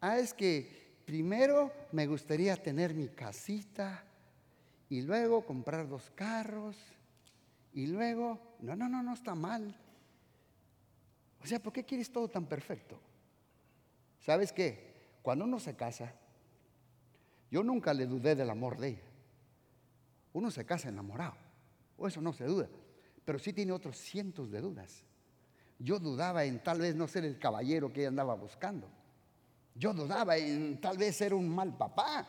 Ah, 0.00 0.18
es 0.18 0.32
que 0.32 0.94
primero 1.04 1.72
me 1.92 2.06
gustaría 2.06 2.56
tener 2.56 2.94
mi 2.94 3.08
casita 3.08 4.04
y 4.88 5.02
luego 5.02 5.44
comprar 5.44 5.88
dos 5.88 6.10
carros 6.14 6.76
y 7.72 7.86
luego, 7.86 8.56
no, 8.60 8.74
no, 8.74 8.88
no, 8.88 9.02
no 9.02 9.14
está 9.14 9.34
mal. 9.34 9.76
O 11.42 11.46
sea, 11.46 11.60
¿por 11.60 11.72
qué 11.72 11.84
quieres 11.84 12.12
todo 12.12 12.28
tan 12.28 12.46
perfecto? 12.46 12.98
¿Sabes 14.20 14.52
qué? 14.52 14.90
Cuando 15.22 15.44
uno 15.44 15.58
se 15.58 15.74
casa, 15.74 16.14
yo 17.50 17.62
nunca 17.62 17.92
le 17.94 18.06
dudé 18.06 18.34
del 18.34 18.50
amor 18.50 18.78
de 18.78 18.88
ella. 18.88 19.10
Uno 20.32 20.50
se 20.50 20.64
casa 20.64 20.88
enamorado, 20.88 21.34
o 21.96 22.06
eso 22.06 22.20
no 22.20 22.32
se 22.32 22.44
duda, 22.44 22.68
pero 23.24 23.38
sí 23.38 23.52
tiene 23.52 23.72
otros 23.72 23.96
cientos 23.96 24.50
de 24.50 24.60
dudas. 24.60 25.02
Yo 25.78 25.98
dudaba 25.98 26.44
en 26.44 26.62
tal 26.62 26.80
vez 26.80 26.94
no 26.94 27.08
ser 27.08 27.24
el 27.24 27.38
caballero 27.38 27.92
que 27.92 28.00
ella 28.00 28.08
andaba 28.08 28.34
buscando. 28.34 28.88
Yo 29.74 29.94
dudaba 29.94 30.36
en 30.36 30.80
tal 30.80 30.98
vez 30.98 31.16
ser 31.16 31.32
un 31.32 31.48
mal 31.48 31.76
papá. 31.76 32.28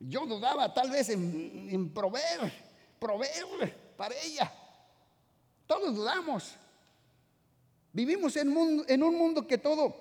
Yo 0.00 0.26
dudaba 0.26 0.74
tal 0.74 0.90
vez 0.90 1.08
en, 1.10 1.90
proveer, 1.94 2.52
proveer 2.98 3.94
para 3.96 4.14
ella. 4.24 4.52
Todos 5.66 5.94
dudamos. 5.94 6.58
Vivimos 7.96 8.36
en, 8.36 8.54
un 8.54 9.16
mundo 9.16 9.46
que 9.46 9.56
todo, 9.56 9.96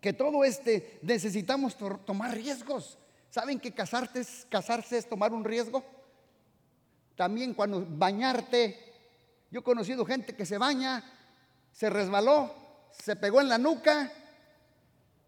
que 0.00 0.12
todo 0.12 0.42
este 0.42 0.98
necesitamos 1.00 1.76
tomar 2.04 2.34
riesgos. 2.34 2.98
¿Saben 3.30 3.60
que 3.60 3.72
casarse 3.72 4.98
es 4.98 5.08
tomar 5.08 5.32
un 5.32 5.44
riesgo? 5.44 5.84
También 7.14 7.54
cuando 7.54 7.86
bañarte, 7.88 8.76
yo 9.52 9.60
he 9.60 9.62
conocido 9.62 10.04
gente 10.04 10.34
que 10.34 10.44
se 10.44 10.58
baña, 10.58 11.04
se 11.70 11.88
resbaló, 11.88 12.52
se 12.90 13.14
pegó 13.14 13.40
en 13.40 13.48
la 13.48 13.58
nuca 13.58 14.10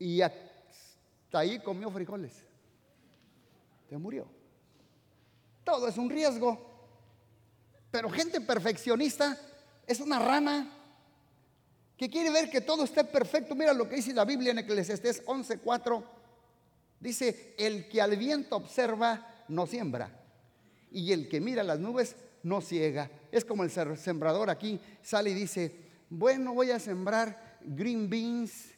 y 0.01 0.23
hasta 0.23 1.39
ahí 1.39 1.61
comió 1.61 1.89
frijoles. 1.89 2.33
Se 3.89 3.97
murió. 3.97 4.27
Todo 5.63 5.87
es 5.87 5.97
un 5.97 6.11
riesgo. 6.11 6.59
Pero 7.93 8.11
gente 8.11 8.41
perfeccionista 8.41 9.39
es 9.87 10.01
una 10.01 10.19
rana 10.19 10.76
que 11.97 12.11
quiere 12.11 12.31
ver 12.31 12.51
que 12.51 12.61
todo 12.61 12.85
esté 12.85 13.05
perfecto. 13.05 13.55
Mira 13.55 13.73
lo 13.73 13.89
que 13.89 13.97
dice 13.97 14.13
la 14.13 14.25
Biblia 14.25 14.51
en 14.51 14.59
Eclesiastés 14.59 15.25
11:4. 15.27 16.05
Dice, 17.01 17.55
el 17.59 17.89
que 17.89 18.01
al 18.01 18.17
viento 18.17 18.57
observa, 18.57 19.45
no 19.49 19.67
siembra. 19.67 20.11
Y 20.91 21.13
el 21.13 21.29
que 21.29 21.41
mira 21.41 21.63
las 21.63 21.79
nubes, 21.79 22.17
no 22.43 22.61
ciega. 22.61 23.11
Es 23.33 23.45
como 23.45 23.65
el 23.65 23.71
sembrador 23.71 24.51
aquí 24.51 24.81
sale 25.03 25.31
y 25.31 25.35
dice, 25.35 25.75
bueno, 26.09 26.55
voy 26.55 26.71
a 26.71 26.79
sembrar 26.79 27.59
green 27.63 28.09
beans 28.09 28.71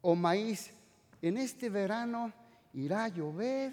o 0.00 0.14
maíz. 0.14 0.72
En 1.22 1.36
este 1.36 1.70
verano 1.70 2.32
irá 2.74 3.04
a 3.04 3.08
llover, 3.08 3.72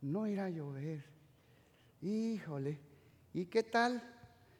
no 0.00 0.26
irá 0.26 0.46
a 0.46 0.50
llover. 0.50 1.04
Híjole, 2.02 2.78
¿y 3.32 3.46
qué 3.46 3.62
tal 3.62 4.02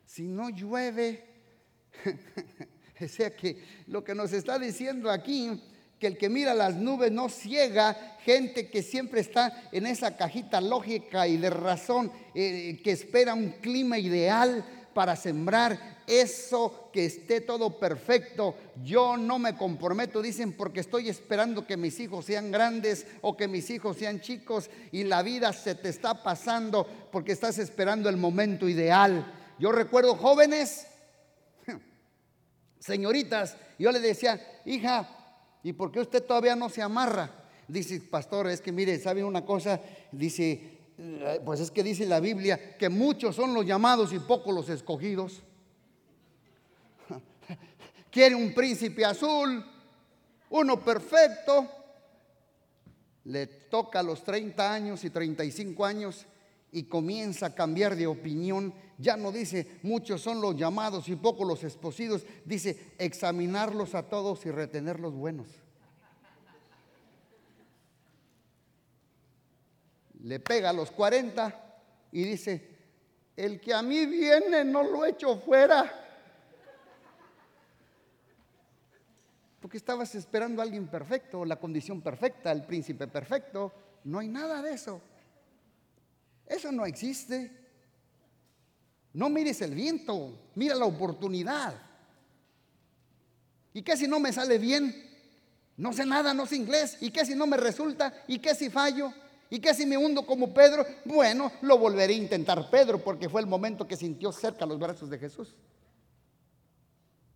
si 0.04 0.24
no 0.24 0.50
llueve? 0.50 1.24
o 3.01 3.09
sea 3.09 3.34
que 3.34 3.57
lo 3.86 4.05
que 4.05 4.14
nos 4.14 4.32
está 4.32 4.59
diciendo 4.59 5.11
aquí 5.11 5.61
que 5.99 6.09
el 6.09 6.18
que 6.18 6.28
mira 6.28 6.55
las 6.55 6.74
nubes 6.74 7.12
no 7.12 7.28
ciega, 7.28 8.16
gente 8.24 8.68
que 8.68 8.82
siempre 8.82 9.20
está 9.20 9.68
en 9.72 9.86
esa 9.86 10.16
cajita 10.16 10.61
lógica 10.61 11.26
y 11.28 11.36
de 11.36 11.51
razón, 11.51 12.11
eh, 12.34 12.80
que 12.82 12.90
espera 12.90 13.32
un 13.34 13.51
clima 13.61 13.99
ideal 13.99 14.64
para 14.92 15.16
sembrar 15.16 15.95
eso 16.07 16.90
que 16.92 17.07
esté 17.07 17.40
todo 17.40 17.78
perfecto. 17.78 18.55
Yo 18.82 19.16
no 19.16 19.38
me 19.38 19.57
comprometo, 19.57 20.22
dicen, 20.22 20.53
porque 20.53 20.80
estoy 20.80 21.09
esperando 21.09 21.66
que 21.66 21.76
mis 21.76 21.99
hijos 22.01 22.26
sean 22.26 22.51
grandes 22.51 23.07
o 23.20 23.36
que 23.36 23.49
mis 23.49 23.68
hijos 23.70 23.97
sean 23.97 24.20
chicos 24.20 24.70
y 24.92 25.05
la 25.05 25.22
vida 25.22 25.53
se 25.53 25.74
te 25.74 25.88
está 25.88 26.22
pasando 26.22 26.86
porque 27.11 27.32
estás 27.32 27.59
esperando 27.59 28.09
el 28.09 28.16
momento 28.16 28.68
ideal. 28.68 29.32
Yo 29.59 29.72
recuerdo 29.72 30.16
jóvenes, 30.16 30.86
señoritas, 32.79 33.57
yo 33.79 33.91
le 33.93 34.01
decía, 34.01 34.41
hija, 34.64 35.09
¿Y 35.64 35.72
por 35.72 35.91
qué 35.91 35.99
usted 35.99 36.22
todavía 36.22 36.55
no 36.55 36.68
se 36.68 36.83
amarra? 36.83 37.31
Dice, 37.66 37.99
pastor, 37.99 38.49
es 38.49 38.61
que 38.61 38.70
mire, 38.70 38.99
¿sabe 38.99 39.25
una 39.25 39.47
cosa? 39.47 39.81
Dice, 40.12 40.79
eh, 40.99 41.41
pues 41.43 41.59
es 41.61 41.70
que 41.70 41.83
dice 41.83 42.05
la 42.05 42.20
Biblia 42.20 42.77
que 42.77 42.91
muchos 42.91 43.35
son 43.35 43.55
los 43.55 43.64
llamados 43.64 44.12
y 44.12 44.18
pocos 44.18 44.55
los 44.55 44.68
escogidos. 44.68 45.43
Quiere 48.11 48.35
un 48.35 48.53
príncipe 48.53 49.07
azul, 49.07 49.64
uno 50.51 50.85
perfecto. 50.85 51.66
Le 53.25 53.47
toca 53.47 54.01
a 54.01 54.03
los 54.03 54.22
30 54.22 54.70
años 54.70 55.03
y 55.03 55.09
35 55.09 55.83
años 55.87 56.27
y 56.75 56.83
comienza 56.83 57.47
a 57.47 57.55
cambiar 57.55 57.95
de 57.95 58.09
opinión. 58.09 58.75
Ya 58.99 59.16
no 59.16 59.31
dice, 59.31 59.79
muchos 59.83 60.20
son 60.20 60.41
los 60.41 60.57
llamados 60.57 61.09
y 61.09 61.14
pocos 61.14 61.47
los 61.47 61.62
esposidos. 61.62 62.27
Dice, 62.45 62.95
examinarlos 62.99 63.95
a 63.95 64.03
todos 64.03 64.45
y 64.45 64.51
retener 64.51 64.99
los 64.99 65.14
buenos. 65.14 65.47
Le 70.25 70.41
pega 70.41 70.70
a 70.70 70.72
los 70.72 70.91
40 70.91 71.77
y 72.11 72.25
dice, 72.25 72.68
el 73.37 73.61
que 73.61 73.72
a 73.72 73.81
mí 73.81 74.05
viene 74.07 74.64
no 74.64 74.83
lo 74.83 75.07
echo 75.07 75.37
fuera. 75.37 76.01
Porque 79.61 79.77
estabas 79.77 80.12
esperando 80.16 80.61
a 80.61 80.64
alguien 80.64 80.89
perfecto, 80.89 81.45
la 81.45 81.57
condición 81.57 82.03
perfecta, 82.03 82.51
el 82.51 82.64
príncipe 82.64 83.07
perfecto. 83.07 83.72
No 84.03 84.18
hay 84.18 84.27
nada 84.27 84.61
de 84.61 84.75
eso. 84.75 85.01
Eso 86.47 86.70
no 86.72 86.86
existe. 86.86 87.51
No 89.12 89.30
mires 89.30 89.61
el 89.62 89.74
viento, 89.74 90.51
mira 90.57 90.74
la 90.74 90.86
oportunidad. 90.86 91.74
¿Y 93.72 93.82
qué 93.82 93.97
si 93.97 94.09
no 94.09 94.18
me 94.20 94.32
sale 94.32 94.59
bien? 94.59 94.92
No 95.76 95.92
sé 95.92 96.05
nada, 96.05 96.34
no 96.34 96.47
sé 96.47 96.57
inglés. 96.57 96.99
¿Y 97.01 97.11
qué 97.11 97.24
si 97.24 97.34
no 97.34 97.47
me 97.47 97.57
resulta? 97.57 98.12
¿Y 98.26 98.38
qué 98.38 98.55
si 98.55 98.70
fallo? 98.70 99.12
¿Y 99.51 99.61
qué 99.61 99.72
si 99.74 99.86
me 99.86 99.97
hundo 99.97 100.26
como 100.26 100.53
Pedro? 100.53 100.84
Bueno, 101.05 101.53
lo 101.62 101.78
volveré 101.78 102.14
a 102.14 102.16
intentar 102.16 102.70
Pedro 102.70 103.03
porque 103.03 103.28
fue 103.28 103.40
el 103.40 103.47
momento 103.47 103.86
que 103.86 103.97
sintió 103.97 104.32
cerca 104.32 104.66
los 104.66 104.78
brazos 104.78 105.11
de 105.11 105.18
Jesús. 105.18 105.55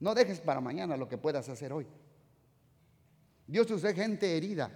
No 0.01 0.15
dejes 0.15 0.41
para 0.41 0.61
mañana 0.61 0.97
lo 0.97 1.09
que 1.09 1.19
puedas 1.19 1.49
hacer 1.49 1.73
hoy. 1.73 1.87
Dios 3.47 3.71
usa 3.71 3.95
gente 3.95 4.37
herida, 4.37 4.71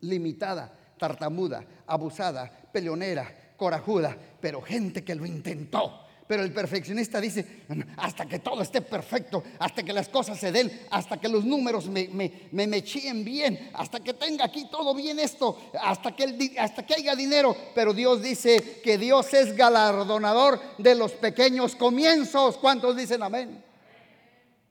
limitada, 0.00 0.72
tartamuda, 0.98 1.64
abusada, 1.86 2.50
peleonera, 2.72 3.41
corajuda, 3.62 4.16
pero 4.40 4.60
gente 4.60 5.04
que 5.04 5.14
lo 5.14 5.24
intentó. 5.24 6.00
Pero 6.26 6.42
el 6.42 6.52
perfeccionista 6.52 7.20
dice, 7.20 7.62
hasta 7.96 8.26
que 8.26 8.40
todo 8.40 8.60
esté 8.62 8.80
perfecto, 8.80 9.44
hasta 9.60 9.84
que 9.84 9.92
las 9.92 10.08
cosas 10.08 10.40
se 10.40 10.50
den, 10.50 10.68
hasta 10.90 11.20
que 11.20 11.28
los 11.28 11.44
números 11.44 11.88
me, 11.88 12.08
me, 12.08 12.50
me, 12.50 12.82
bien, 13.22 13.70
hasta 13.72 14.00
que 14.00 14.14
tenga 14.14 14.46
aquí 14.46 14.66
todo 14.68 14.96
bien 14.96 15.20
esto, 15.20 15.56
hasta 15.80 16.16
que, 16.16 16.24
el, 16.24 16.58
hasta 16.58 16.84
que 16.84 16.94
haya 16.94 17.14
dinero. 17.14 17.54
Pero 17.72 17.94
Dios 17.94 18.20
dice 18.20 18.80
que 18.82 18.98
Dios 18.98 19.32
es 19.32 19.54
galardonador 19.56 20.58
de 20.78 20.96
los 20.96 21.12
pequeños 21.12 21.76
comienzos. 21.76 22.56
¿Cuántos 22.56 22.96
dicen 22.96 23.22
amén? 23.22 23.62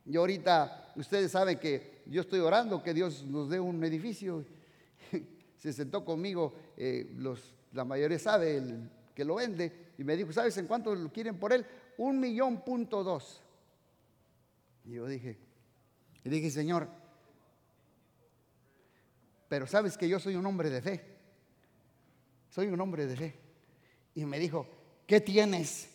Y 0.06 0.18
ahorita 0.18 0.92
ustedes 0.98 1.32
saben 1.32 1.58
que 1.60 2.02
yo 2.08 2.22
estoy 2.22 2.40
orando 2.40 2.84
que 2.84 2.94
Dios 2.94 3.24
nos 3.24 3.50
dé 3.50 3.58
un 3.58 3.82
edificio. 3.86 4.44
Se 5.58 5.72
sentó 5.72 6.04
conmigo 6.04 6.54
eh, 6.76 7.10
los 7.16 7.61
la 7.74 7.86
mayoría 7.86 8.20
sabe 8.20 8.58
el 8.58 8.90
que 9.16 9.26
lo 9.26 9.36
vende, 9.36 9.94
y 9.98 10.04
me 10.04 10.16
dijo, 10.16 10.32
¿sabes 10.32 10.58
en 10.58 10.68
cuánto 10.68 10.96
lo 10.96 11.12
quieren 11.12 11.38
por 11.38 11.54
él? 11.54 11.66
Un 11.98 12.20
millón 12.20 12.64
punto 12.64 13.04
dos. 13.04 13.42
Y 14.86 14.94
yo 14.94 15.06
dije, 15.06 15.38
y 16.24 16.30
dije, 16.30 16.50
Señor, 16.50 16.88
pero 19.48 19.68
sabes 19.68 19.98
que 19.98 20.08
yo 20.08 20.20
soy 20.20 20.36
un 20.36 20.46
hombre 20.46 20.70
de 20.70 20.82
fe. 20.82 21.06
Soy 22.50 22.68
un 22.68 22.80
hombre 22.80 23.06
de 23.06 23.16
fe. 23.16 23.36
Y 24.16 24.26
me 24.26 24.40
dijo, 24.40 24.68
¿qué 25.06 25.22
tienes? 25.22 25.90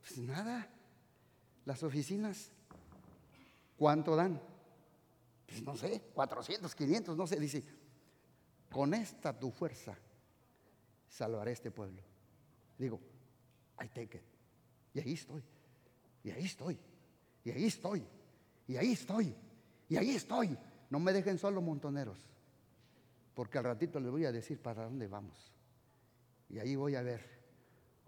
Pues 0.00 0.18
nada, 0.18 0.68
las 1.64 1.82
oficinas, 1.82 2.50
¿cuánto 3.76 4.16
dan? 4.16 4.40
Pues 5.46 5.62
no 5.62 5.76
sé, 5.76 6.00
400, 6.14 6.74
500, 6.74 7.16
no 7.16 7.26
sé. 7.26 7.38
Dice, 7.38 7.62
con 8.70 8.94
esta 8.94 9.38
tu 9.38 9.50
fuerza 9.50 9.96
salvaré 11.14 11.52
este 11.52 11.70
pueblo. 11.70 12.02
Digo, 12.76 13.00
I 13.80 13.88
take 13.88 14.18
it. 14.18 14.24
Y 14.94 15.00
ahí 15.00 15.12
estoy. 15.12 15.42
Y 16.24 16.30
ahí 16.30 16.44
estoy. 16.44 16.78
Y 17.44 17.50
ahí 17.50 17.64
estoy. 17.66 18.06
Y 18.66 18.76
ahí 18.76 18.92
estoy. 18.92 19.34
Y 19.88 19.96
ahí 19.96 20.10
estoy. 20.10 20.58
No 20.90 20.98
me 20.98 21.12
dejen 21.12 21.38
solo 21.38 21.62
montoneros. 21.62 22.18
Porque 23.34 23.58
al 23.58 23.64
ratito 23.64 24.00
les 24.00 24.10
voy 24.10 24.24
a 24.24 24.32
decir 24.32 24.60
para 24.60 24.84
dónde 24.84 25.06
vamos. 25.06 25.52
Y 26.48 26.58
ahí 26.58 26.74
voy 26.74 26.96
a 26.96 27.02
ver. 27.02 27.22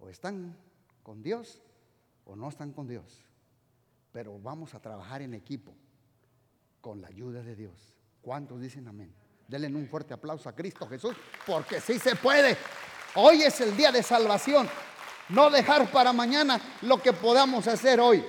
O 0.00 0.08
están 0.08 0.56
con 1.02 1.22
Dios 1.22 1.62
o 2.24 2.34
no 2.34 2.48
están 2.48 2.72
con 2.72 2.88
Dios. 2.88 3.24
Pero 4.12 4.38
vamos 4.40 4.74
a 4.74 4.80
trabajar 4.80 5.22
en 5.22 5.34
equipo. 5.34 5.72
Con 6.80 7.00
la 7.00 7.08
ayuda 7.08 7.42
de 7.42 7.54
Dios. 7.54 7.94
¿Cuántos 8.20 8.60
dicen 8.60 8.88
amén? 8.88 9.14
Denle 9.46 9.68
un 9.68 9.86
fuerte 9.86 10.12
aplauso 10.12 10.48
a 10.48 10.54
Cristo 10.56 10.88
Jesús. 10.88 11.14
Porque 11.46 11.80
sí 11.80 11.98
se 12.00 12.16
puede. 12.16 12.56
Hoy 13.18 13.42
es 13.42 13.62
el 13.62 13.74
día 13.74 13.90
de 13.90 14.02
salvación. 14.02 14.68
No 15.30 15.48
dejar 15.48 15.90
para 15.90 16.12
mañana 16.12 16.60
lo 16.82 17.00
que 17.00 17.14
podamos 17.14 17.66
hacer 17.66 17.98
hoy. 17.98 18.22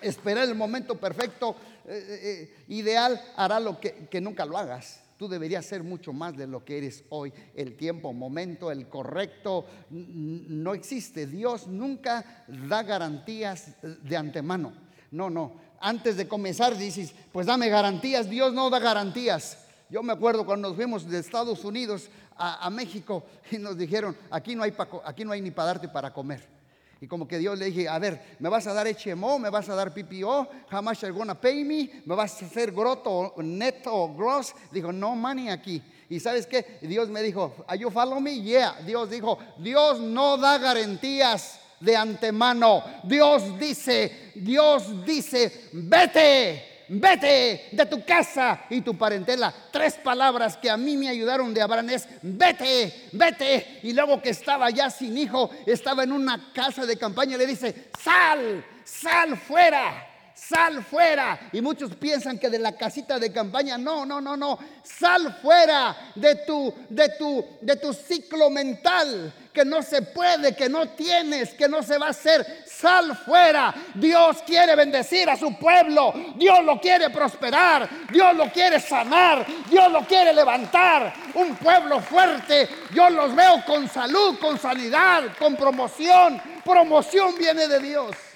Esperar 0.00 0.48
el 0.48 0.54
momento 0.54 0.94
perfecto, 0.94 1.54
eh, 1.84 2.06
eh, 2.08 2.20
eh, 2.22 2.64
ideal, 2.68 3.20
hará 3.36 3.60
lo 3.60 3.78
que, 3.78 4.08
que 4.10 4.22
nunca 4.22 4.46
lo 4.46 4.56
hagas. 4.56 5.02
Tú 5.18 5.28
deberías 5.28 5.66
ser 5.66 5.82
mucho 5.82 6.14
más 6.14 6.34
de 6.38 6.46
lo 6.46 6.64
que 6.64 6.78
eres 6.78 7.04
hoy. 7.10 7.34
El 7.54 7.76
tiempo, 7.76 8.14
momento, 8.14 8.70
el 8.70 8.88
correcto, 8.88 9.66
no 9.90 10.72
existe. 10.72 11.26
Dios 11.26 11.66
nunca 11.66 12.44
da 12.48 12.82
garantías 12.84 13.74
de 13.82 14.16
antemano. 14.16 14.72
No, 15.10 15.28
no. 15.28 15.60
Antes 15.80 16.16
de 16.16 16.26
comenzar 16.26 16.78
dices, 16.78 17.12
pues 17.30 17.46
dame 17.46 17.68
garantías. 17.68 18.30
Dios 18.30 18.54
no 18.54 18.70
da 18.70 18.78
garantías. 18.78 19.58
Yo 19.90 20.02
me 20.02 20.12
acuerdo 20.12 20.44
cuando 20.44 20.68
nos 20.68 20.76
fuimos 20.76 21.08
de 21.08 21.18
Estados 21.18 21.64
Unidos 21.64 22.10
a, 22.38 22.70
México 22.70 23.24
y 23.50 23.58
nos 23.58 23.76
dijeron, 23.76 24.16
aquí 24.30 24.54
no, 24.54 24.62
hay 24.62 24.74
aquí 25.04 25.24
no 25.24 25.32
hay 25.32 25.40
ni 25.42 25.50
para 25.50 25.66
darte 25.66 25.88
para 25.88 26.12
comer. 26.12 26.58
Y 27.00 27.06
como 27.06 27.28
que 27.28 27.38
Dios 27.38 27.56
le 27.56 27.66
dije, 27.66 27.88
a 27.88 27.98
ver, 27.98 28.36
¿me 28.40 28.48
vas 28.48 28.66
a 28.66 28.72
dar 28.72 28.88
HMO? 28.88 29.38
¿Me 29.38 29.50
vas 29.50 29.68
a 29.68 29.74
dar 29.76 29.94
PPO? 29.94 30.48
Much 30.82 31.04
are 31.04 31.12
gonna 31.12 31.40
pay 31.40 31.62
me? 31.62 32.02
¿Me 32.04 32.14
vas 32.16 32.42
a 32.42 32.46
hacer 32.46 32.72
groto, 32.72 33.34
neto 33.38 34.12
gross? 34.14 34.52
Dijo, 34.72 34.92
no 34.92 35.14
money 35.14 35.48
aquí. 35.48 35.80
¿Y 36.08 36.18
sabes 36.18 36.46
qué? 36.46 36.78
Dios 36.82 37.08
me 37.08 37.22
dijo, 37.22 37.54
¿Are 37.68 37.78
you 37.78 37.90
follow 37.90 38.20
me? 38.20 38.40
Yeah. 38.40 38.80
Dios 38.84 39.10
dijo, 39.10 39.38
Dios 39.58 40.00
no 40.00 40.36
da 40.38 40.58
garantías 40.58 41.60
de 41.78 41.96
antemano. 41.96 42.82
Dios 43.04 43.56
dice, 43.60 44.32
Dios 44.34 45.04
dice, 45.04 45.68
vete 45.72 46.77
vete 46.88 47.68
de 47.72 47.86
tu 47.86 48.04
casa 48.04 48.64
y 48.70 48.80
tu 48.80 48.96
parentela. 48.96 49.54
Tres 49.70 49.94
palabras 49.94 50.56
que 50.56 50.70
a 50.70 50.76
mí 50.76 50.96
me 50.96 51.08
ayudaron 51.08 51.52
de 51.52 51.62
Abraham 51.62 51.90
es, 51.90 52.08
vete, 52.22 53.08
vete. 53.12 53.80
Y 53.82 53.92
luego 53.92 54.20
que 54.20 54.30
estaba 54.30 54.70
ya 54.70 54.90
sin 54.90 55.16
hijo, 55.16 55.50
estaba 55.66 56.04
en 56.04 56.12
una 56.12 56.52
casa 56.52 56.86
de 56.86 56.96
campaña, 56.96 57.36
le 57.36 57.46
dice, 57.46 57.90
sal, 57.98 58.64
sal 58.84 59.36
fuera, 59.36 60.06
sal 60.38 60.84
fuera. 60.84 61.38
Y 61.52 61.60
muchos 61.60 61.94
piensan 61.96 62.38
que 62.38 62.50
de 62.50 62.58
la 62.58 62.72
casita 62.72 63.18
de 63.18 63.32
campaña, 63.32 63.76
no, 63.76 64.06
no, 64.06 64.20
no, 64.20 64.36
no, 64.36 64.58
sal 64.82 65.38
fuera 65.42 66.12
de 66.14 66.36
tu, 66.46 66.72
de 66.88 67.08
tu, 67.10 67.44
de 67.60 67.76
tu 67.76 67.92
ciclo 67.92 68.50
mental 68.50 69.32
que 69.52 69.64
no 69.64 69.82
se 69.82 70.02
puede, 70.02 70.54
que 70.54 70.68
no 70.68 70.90
tienes, 70.90 71.52
que 71.54 71.68
no 71.68 71.82
se 71.82 71.98
va 71.98 72.06
a 72.06 72.10
hacer. 72.10 72.62
Sal 72.64 73.16
fuera. 73.16 73.74
Dios 73.94 74.38
quiere 74.46 74.76
bendecir 74.76 75.28
a 75.28 75.36
su 75.36 75.58
pueblo. 75.58 76.14
Dios 76.36 76.64
lo 76.64 76.80
quiere 76.80 77.10
prosperar. 77.10 77.88
Dios 78.12 78.36
lo 78.36 78.52
quiere 78.52 78.78
sanar. 78.78 79.44
Dios 79.68 79.90
lo 79.90 80.06
quiere 80.06 80.32
levantar. 80.32 81.12
Un 81.34 81.56
pueblo 81.56 82.00
fuerte. 82.00 82.68
Yo 82.94 83.10
los 83.10 83.34
veo 83.34 83.64
con 83.66 83.88
salud, 83.88 84.38
con 84.38 84.58
sanidad, 84.60 85.24
con 85.38 85.56
promoción. 85.56 86.40
Promoción 86.64 87.34
viene 87.36 87.66
de 87.66 87.80
Dios. 87.80 88.27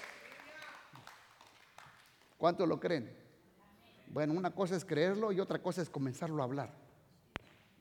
¿Cuántos 2.42 2.66
lo 2.66 2.80
creen? 2.80 3.08
Bueno, 4.08 4.32
una 4.32 4.50
cosa 4.50 4.74
es 4.74 4.84
creerlo 4.84 5.30
y 5.30 5.38
otra 5.38 5.62
cosa 5.62 5.80
es 5.80 5.88
comenzarlo 5.88 6.42
a 6.42 6.44
hablar. 6.44 6.74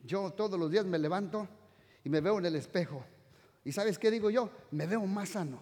Yo 0.04 0.30
todos 0.30 0.56
los 0.56 0.70
días 0.70 0.86
me 0.86 1.00
levanto 1.00 1.48
y 2.04 2.08
me 2.08 2.20
veo 2.20 2.38
en 2.38 2.46
el 2.46 2.54
espejo. 2.54 3.04
¿Y 3.64 3.72
sabes 3.72 3.98
qué 3.98 4.08
digo 4.08 4.30
yo? 4.30 4.50
Me 4.70 4.86
veo 4.86 5.04
más 5.04 5.30
sano. 5.30 5.60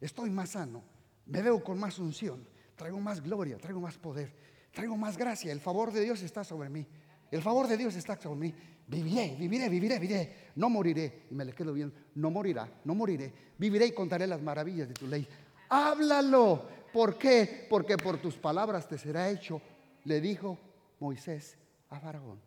Estoy 0.00 0.30
más 0.30 0.48
sano. 0.52 0.82
Me 1.26 1.42
veo 1.42 1.62
con 1.62 1.78
más 1.78 1.98
unción. 1.98 2.48
Traigo 2.76 2.98
más 2.98 3.20
gloria, 3.20 3.58
traigo 3.58 3.78
más 3.78 3.98
poder, 3.98 4.32
traigo 4.72 4.96
más 4.96 5.18
gracia. 5.18 5.52
El 5.52 5.60
favor 5.60 5.92
de 5.92 6.00
Dios 6.00 6.22
está 6.22 6.42
sobre 6.42 6.70
mí. 6.70 6.86
El 7.30 7.42
favor 7.42 7.68
de 7.68 7.76
Dios 7.76 7.94
está 7.94 8.18
sobre 8.18 8.40
mí. 8.40 8.54
Viviré, 8.86 9.36
viviré, 9.38 9.68
viviré, 9.68 9.98
viviré. 9.98 10.36
No 10.54 10.70
moriré. 10.70 11.26
Y 11.30 11.34
me 11.34 11.44
le 11.44 11.52
quedo 11.52 11.74
bien. 11.74 11.92
No 12.14 12.30
morirá, 12.30 12.72
no 12.84 12.94
moriré. 12.94 13.34
Viviré 13.58 13.88
y 13.88 13.92
contaré 13.92 14.26
las 14.26 14.40
maravillas 14.40 14.88
de 14.88 14.94
tu 14.94 15.06
ley. 15.06 15.28
Háblalo. 15.68 16.79
¿Por 16.92 17.18
qué? 17.18 17.66
Porque 17.68 17.96
por 17.96 18.18
tus 18.18 18.36
palabras 18.36 18.88
te 18.88 18.98
será 18.98 19.30
hecho, 19.30 19.60
le 20.04 20.20
dijo 20.20 20.58
Moisés 20.98 21.56
a 21.88 22.00
Faraón. 22.00 22.40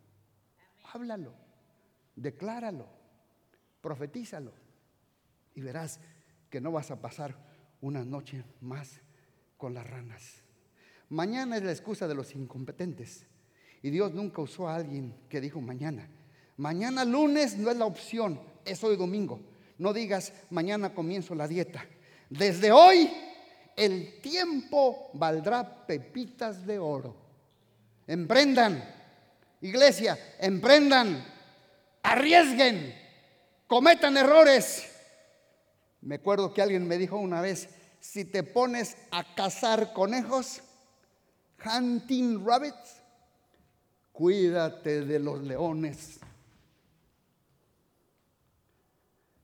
Háblalo, 0.91 1.33
decláralo, 2.15 2.87
profetízalo 3.81 4.51
y 5.55 5.61
verás 5.61 5.99
que 6.49 6.61
no 6.61 6.71
vas 6.71 6.91
a 6.91 7.01
pasar 7.01 7.35
una 7.81 8.03
noche 8.03 8.43
más 8.61 9.01
con 9.57 9.73
las 9.73 9.89
ranas. 9.89 10.43
Mañana 11.09 11.57
es 11.57 11.63
la 11.63 11.71
excusa 11.71 12.07
de 12.07 12.15
los 12.15 12.35
incompetentes 12.35 13.25
y 13.81 13.89
Dios 13.89 14.13
nunca 14.13 14.41
usó 14.41 14.67
a 14.67 14.75
alguien 14.75 15.15
que 15.29 15.41
dijo 15.41 15.61
mañana. 15.61 16.09
Mañana 16.57 17.05
lunes 17.05 17.57
no 17.57 17.71
es 17.71 17.77
la 17.77 17.85
opción, 17.85 18.39
es 18.65 18.83
hoy 18.83 18.95
domingo. 18.95 19.39
No 19.77 19.93
digas 19.93 20.33
mañana 20.49 20.93
comienzo 20.93 21.33
la 21.33 21.47
dieta. 21.47 21.85
Desde 22.29 22.71
hoy 22.71 23.09
el 23.75 24.21
tiempo 24.21 25.09
valdrá 25.13 25.85
pepitas 25.85 26.65
de 26.65 26.79
oro. 26.79 27.15
Emprendan, 28.07 28.83
iglesia, 29.61 30.17
emprendan, 30.39 31.25
arriesguen, 32.03 32.93
cometan 33.67 34.17
errores. 34.17 34.89
Me 36.01 36.15
acuerdo 36.15 36.53
que 36.53 36.61
alguien 36.61 36.87
me 36.87 36.97
dijo 36.97 37.17
una 37.17 37.41
vez, 37.41 37.69
si 37.99 38.25
te 38.25 38.43
pones 38.43 38.97
a 39.11 39.35
cazar 39.35 39.93
conejos, 39.93 40.61
hunting 41.65 42.45
rabbits, 42.45 42.97
cuídate 44.11 45.05
de 45.05 45.19
los 45.19 45.41
leones. 45.41 46.19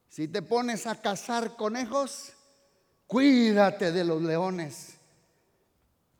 Si 0.09 0.27
te 0.27 0.41
pones 0.41 0.85
a 0.85 0.95
cazar 0.95 1.55
conejos, 1.55 2.33
cuídate 3.09 3.91
de 3.91 4.03
los 4.05 4.21
leones. 4.21 4.99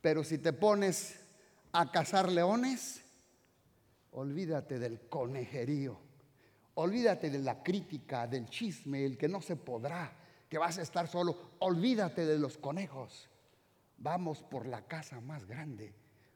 Pero 0.02 0.24
si 0.24 0.40
te 0.40 0.54
pones 0.54 1.20
a 1.72 1.92
cazar 1.92 2.32
leones, 2.32 3.02
olvídate 4.12 4.80
del 4.80 5.08
conejerío. 5.08 5.98
Olvídate 6.74 7.30
de 7.30 7.40
la 7.40 7.62
crítica, 7.62 8.26
del 8.26 8.50
chisme, 8.50 9.06
el 9.06 9.18
que 9.18 9.28
no 9.28 9.40
se 9.40 9.56
podrá, 9.56 10.12
que 10.50 10.58
vas 10.58 10.80
a 10.80 10.82
estar 10.82 11.08
solo. 11.08 11.52
Olvídate 11.60 12.26
de 12.26 12.40
los 12.40 12.58
conejos. 12.58 13.30
Vamos 14.00 14.42
por 14.42 14.66
la 14.66 14.82
casa 14.82 15.22
más 15.22 15.46
grande. 15.46 15.94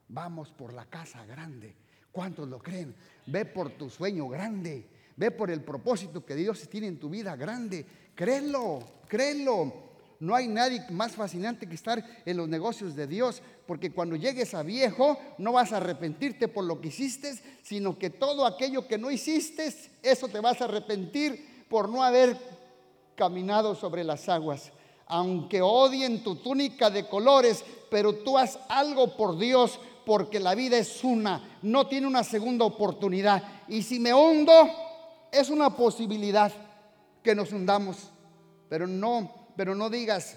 Vamos 0.08 0.52
por 0.52 0.72
la 0.72 0.86
casa 0.86 1.26
grande. 1.26 1.76
¿Cuántos 2.12 2.48
lo 2.48 2.60
creen? 2.60 2.94
Ve 3.26 3.46
por 3.46 3.72
tu 3.72 3.90
sueño 3.90 4.28
grande. 4.28 4.88
Ve 5.16 5.32
por 5.32 5.50
el 5.50 5.64
propósito 5.64 6.24
que 6.24 6.36
Dios 6.36 6.70
tiene 6.70 6.88
en 6.88 7.00
tu 7.00 7.10
vida 7.10 7.36
grande. 7.36 7.86
Créelo, 8.14 9.02
créelo. 9.08 9.93
No 10.20 10.36
hay 10.36 10.48
nadie 10.48 10.86
más 10.90 11.14
fascinante 11.14 11.68
que 11.68 11.76
estar 11.76 12.04
en 12.26 12.38
los 12.38 12.48
negocios 12.48 12.96
de 12.96 13.08
Dios, 13.08 13.42
porque 13.66 13.92
cuando 13.92 14.16
llegues 14.16 14.54
a 14.54 14.64
viejo 14.64 15.18
no 15.38 15.54
vas 15.54 15.74
a 15.74 15.78
arrepentirte 15.78 16.48
por 16.48 16.64
lo 16.64 16.80
que 16.80 16.90
hiciste, 16.90 17.34
sino 17.64 17.98
que 17.98 18.10
todo 18.10 18.46
aquello 18.46 18.88
que 18.88 18.98
no 18.98 19.12
hiciste, 19.12 19.74
eso 20.02 20.28
te 20.28 20.40
vas 20.40 20.62
a 20.62 20.66
arrepentir 20.66 21.66
por 21.70 21.90
no 21.90 22.04
haber 22.04 22.38
caminado 23.16 23.76
sobre 23.76 24.04
las 24.04 24.30
aguas. 24.30 24.72
Aunque 25.08 25.62
odien 25.62 26.24
tu 26.24 26.38
túnica 26.38 26.90
de 26.90 27.08
colores, 27.08 27.64
pero 27.90 28.14
tú 28.14 28.38
haz 28.38 28.60
algo 28.70 29.16
por 29.18 29.38
Dios, 29.38 29.80
porque 30.06 30.40
la 30.40 30.56
vida 30.56 30.78
es 30.78 31.04
una, 31.04 31.58
no 31.62 31.88
tiene 31.88 32.08
una 32.08 32.24
segunda 32.24 32.66
oportunidad. 32.66 33.44
Y 33.68 33.84
si 33.84 34.00
me 34.00 34.14
hundo, 34.14 34.70
es 35.32 35.50
una 35.50 35.76
posibilidad 35.76 36.52
que 37.24 37.36
nos 37.36 37.52
hundamos, 37.52 38.12
pero 38.70 38.86
no 38.86 39.43
pero 39.56 39.76
no 39.76 39.90
digas, 39.90 40.36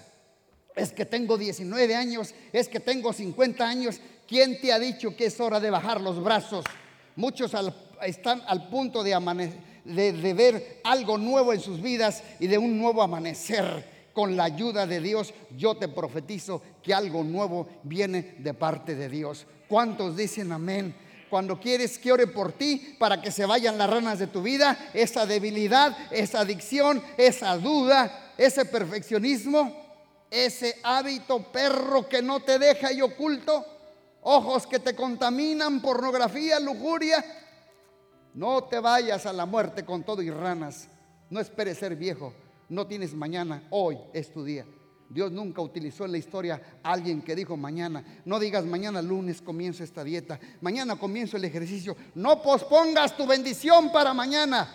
es 0.75 0.91
que 0.91 1.05
tengo 1.05 1.37
19 1.37 1.95
años, 1.95 2.33
es 2.53 2.69
que 2.69 2.79
tengo 2.79 3.11
50 3.11 3.67
años. 3.67 3.99
¿Quién 4.27 4.61
te 4.61 4.71
ha 4.71 4.79
dicho 4.79 5.15
que 5.15 5.25
es 5.25 5.39
hora 5.39 5.59
de 5.59 5.69
bajar 5.69 6.01
los 6.01 6.23
brazos? 6.23 6.63
Muchos 7.15 7.51
están 8.05 8.43
al 8.45 8.69
punto 8.69 9.03
de, 9.03 9.53
de 9.85 10.33
ver 10.33 10.81
algo 10.83 11.17
nuevo 11.17 11.53
en 11.53 11.59
sus 11.59 11.81
vidas 11.81 12.23
y 12.39 12.47
de 12.47 12.57
un 12.57 12.77
nuevo 12.77 13.01
amanecer. 13.01 13.97
Con 14.13 14.35
la 14.35 14.45
ayuda 14.45 14.87
de 14.87 14.99
Dios, 14.99 15.31
yo 15.55 15.77
te 15.77 15.87
profetizo 15.87 16.61
que 16.81 16.91
algo 16.91 17.23
nuevo 17.23 17.67
viene 17.83 18.35
de 18.39 18.53
parte 18.55 18.95
de 18.95 19.09
Dios. 19.09 19.45
¿Cuántos 19.67 20.17
dicen 20.17 20.51
amén? 20.51 20.95
Cuando 21.29 21.59
quieres 21.59 21.99
que 21.99 22.11
ore 22.11 22.25
por 22.25 22.53
ti 22.53 22.95
para 22.97 23.21
que 23.21 23.31
se 23.31 23.45
vayan 23.45 23.77
las 23.77 23.89
ranas 23.89 24.17
de 24.17 24.27
tu 24.27 24.41
vida, 24.41 24.89
esa 24.93 25.25
debilidad, 25.25 25.95
esa 26.11 26.39
adicción, 26.39 27.03
esa 27.17 27.57
duda, 27.57 28.26
ese 28.37 28.65
perfeccionismo, 28.65 29.87
ese 30.29 30.79
hábito 30.83 31.51
perro 31.51 32.07
que 32.07 32.21
no 32.21 32.41
te 32.41 32.59
deja 32.59 32.91
y 32.91 33.01
oculto, 33.01 33.65
ojos 34.21 34.67
que 34.67 34.79
te 34.79 34.95
contaminan, 34.95 35.81
pornografía, 35.81 36.59
lujuria. 36.59 37.23
No 38.33 38.65
te 38.65 38.79
vayas 38.79 39.25
a 39.25 39.33
la 39.33 39.45
muerte 39.45 39.83
con 39.83 40.03
todo 40.03 40.21
y 40.21 40.29
ranas. 40.29 40.87
No 41.29 41.39
esperes 41.39 41.79
ser 41.79 41.95
viejo. 41.95 42.33
No 42.69 42.85
tienes 42.85 43.13
mañana. 43.13 43.63
Hoy 43.71 43.97
es 44.13 44.31
tu 44.31 44.43
día. 44.43 44.65
Dios 45.09 45.31
nunca 45.31 45.61
utilizó 45.61 46.05
en 46.05 46.11
la 46.11 46.17
historia 46.17 46.61
a 46.83 46.91
alguien 46.91 47.21
que 47.21 47.35
dijo 47.35 47.55
mañana. 47.55 48.03
No 48.25 48.39
digas 48.39 48.65
mañana 48.65 49.01
lunes 49.01 49.41
comienzo 49.41 49.83
esta 49.83 50.03
dieta. 50.03 50.39
Mañana 50.61 50.97
comienzo 50.97 51.37
el 51.37 51.45
ejercicio. 51.45 51.95
No 52.13 52.41
pospongas 52.41 53.15
tu 53.15 53.25
bendición 53.25 53.91
para 53.91 54.13
mañana. 54.13 54.67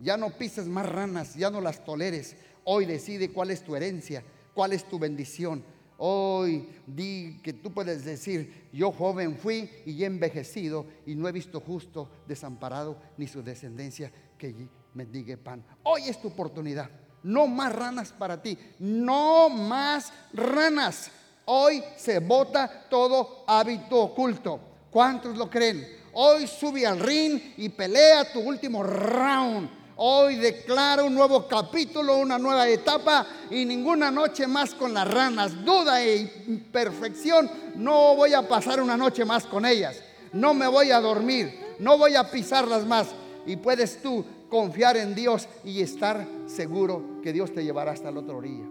Ya 0.00 0.16
no 0.16 0.30
pises 0.30 0.66
más 0.66 0.88
ranas. 0.88 1.34
Ya 1.34 1.50
no 1.50 1.60
las 1.60 1.84
toleres. 1.84 2.36
Hoy 2.64 2.86
decide 2.86 3.30
cuál 3.30 3.50
es 3.50 3.62
tu 3.62 3.74
herencia, 3.74 4.22
cuál 4.54 4.72
es 4.72 4.84
tu 4.84 4.98
bendición. 4.98 5.64
Hoy 5.98 6.68
di 6.86 7.38
que 7.42 7.52
tú 7.52 7.72
puedes 7.72 8.04
decir, 8.04 8.68
yo 8.72 8.90
joven 8.90 9.36
fui 9.36 9.70
y 9.86 10.02
he 10.02 10.06
envejecido 10.06 10.86
y 11.06 11.14
no 11.14 11.28
he 11.28 11.32
visto 11.32 11.60
justo 11.60 12.10
desamparado 12.26 12.98
ni 13.16 13.26
su 13.26 13.42
descendencia 13.42 14.10
que 14.36 14.68
me 14.94 15.06
diga 15.06 15.36
pan. 15.36 15.64
Hoy 15.84 16.02
es 16.08 16.20
tu 16.20 16.28
oportunidad. 16.28 16.90
No 17.22 17.46
más 17.46 17.72
ranas 17.72 18.12
para 18.12 18.42
ti. 18.42 18.58
No 18.80 19.48
más 19.48 20.12
ranas. 20.32 21.10
Hoy 21.44 21.82
se 21.96 22.18
bota 22.18 22.88
todo 22.88 23.44
hábito 23.46 24.00
oculto. 24.00 24.60
¿Cuántos 24.90 25.36
lo 25.36 25.48
creen? 25.48 25.86
Hoy 26.14 26.46
sube 26.46 26.86
al 26.86 26.98
ring 26.98 27.40
y 27.56 27.68
pelea 27.68 28.32
tu 28.32 28.40
último 28.40 28.82
round 28.82 29.81
Hoy 30.04 30.34
declaro 30.34 31.06
un 31.06 31.14
nuevo 31.14 31.46
capítulo, 31.46 32.16
una 32.16 32.36
nueva 32.36 32.66
etapa 32.66 33.24
y 33.48 33.64
ninguna 33.64 34.10
noche 34.10 34.48
más 34.48 34.74
con 34.74 34.92
las 34.92 35.08
ranas. 35.08 35.64
Duda 35.64 36.02
e 36.02 36.44
imperfección, 36.48 37.48
no 37.76 38.16
voy 38.16 38.34
a 38.34 38.48
pasar 38.48 38.82
una 38.82 38.96
noche 38.96 39.24
más 39.24 39.46
con 39.46 39.64
ellas. 39.64 40.02
No 40.32 40.54
me 40.54 40.66
voy 40.66 40.90
a 40.90 41.00
dormir, 41.00 41.76
no 41.78 41.98
voy 41.98 42.16
a 42.16 42.28
pisarlas 42.28 42.84
más. 42.84 43.10
Y 43.46 43.54
puedes 43.54 44.02
tú 44.02 44.24
confiar 44.50 44.96
en 44.96 45.14
Dios 45.14 45.46
y 45.62 45.80
estar 45.80 46.26
seguro 46.46 47.20
que 47.22 47.32
Dios 47.32 47.54
te 47.54 47.62
llevará 47.62 47.92
hasta 47.92 48.10
la 48.10 48.18
otra 48.18 48.34
orilla. 48.34 48.66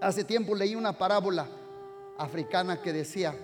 Hace 0.00 0.22
tiempo 0.22 0.54
leí 0.54 0.76
una 0.76 0.96
parábola 0.96 1.48
africana 2.18 2.80
que 2.80 2.92
decía, 2.92 3.34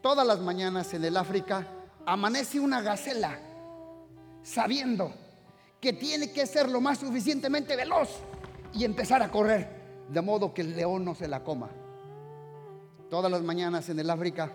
todas 0.00 0.26
las 0.26 0.40
mañanas 0.40 0.94
en 0.94 1.04
el 1.04 1.18
África 1.18 1.68
amanece 2.06 2.58
una 2.58 2.80
gacela 2.80 3.38
sabiendo 4.42 5.12
que 5.86 5.92
tiene 5.92 6.32
que 6.32 6.46
ser 6.46 6.68
lo 6.68 6.80
más 6.80 6.98
suficientemente 6.98 7.76
veloz 7.76 8.08
y 8.74 8.84
empezar 8.84 9.22
a 9.22 9.30
correr, 9.30 9.68
de 10.08 10.20
modo 10.20 10.52
que 10.52 10.62
el 10.62 10.74
león 10.74 11.04
no 11.04 11.14
se 11.14 11.28
la 11.28 11.44
coma. 11.44 11.70
Todas 13.08 13.30
las 13.30 13.40
mañanas 13.42 13.88
en 13.88 14.00
el 14.00 14.10
África 14.10 14.50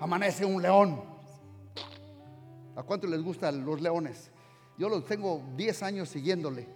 amanece 0.00 0.44
un 0.44 0.60
león. 0.60 1.00
¿A 2.74 2.82
cuánto 2.82 3.06
les 3.06 3.22
gustan 3.22 3.64
los 3.64 3.80
leones? 3.80 4.32
Yo 4.76 4.88
los 4.88 5.04
tengo 5.04 5.44
10 5.56 5.82
años 5.84 6.08
siguiéndole. 6.08 6.66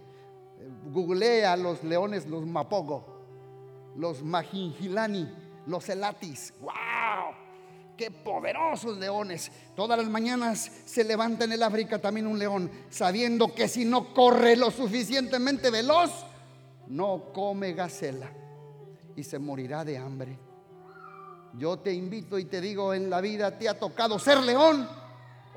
Googleé 0.93 1.45
a 1.45 1.57
los 1.57 1.83
leones, 1.83 2.25
los 2.25 2.45
mapogo, 2.45 3.03
los 3.97 4.23
majingilani, 4.23 5.29
los 5.65 5.89
elatis. 5.89 6.53
¡Wow! 6.61 7.35
¡Qué 7.99 8.11
poderosos 8.11 8.97
leones! 8.97 9.51
Todas 9.75 9.99
las 9.99 10.07
mañanas 10.07 10.71
se 10.85 11.03
levanta 11.03 11.43
en 11.43 11.51
el 11.51 11.61
África 11.61 11.99
también 11.99 12.27
un 12.27 12.39
león, 12.39 12.71
sabiendo 12.89 13.53
que 13.53 13.67
si 13.67 13.83
no 13.83 14.13
corre 14.13 14.55
lo 14.55 14.71
suficientemente 14.71 15.69
veloz, 15.69 16.09
no 16.87 17.33
come 17.33 17.73
gacela 17.73 18.31
y 19.17 19.23
se 19.25 19.37
morirá 19.37 19.83
de 19.83 19.97
hambre. 19.97 20.39
Yo 21.57 21.79
te 21.79 21.91
invito 21.91 22.39
y 22.39 22.45
te 22.45 22.61
digo, 22.61 22.93
en 22.93 23.09
la 23.09 23.19
vida 23.19 23.59
te 23.59 23.67
ha 23.67 23.77
tocado 23.77 24.17
ser 24.17 24.37
león 24.43 24.87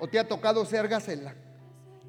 o 0.00 0.08
te 0.08 0.18
ha 0.18 0.26
tocado 0.26 0.64
ser 0.66 0.88
gacela. 0.88 1.36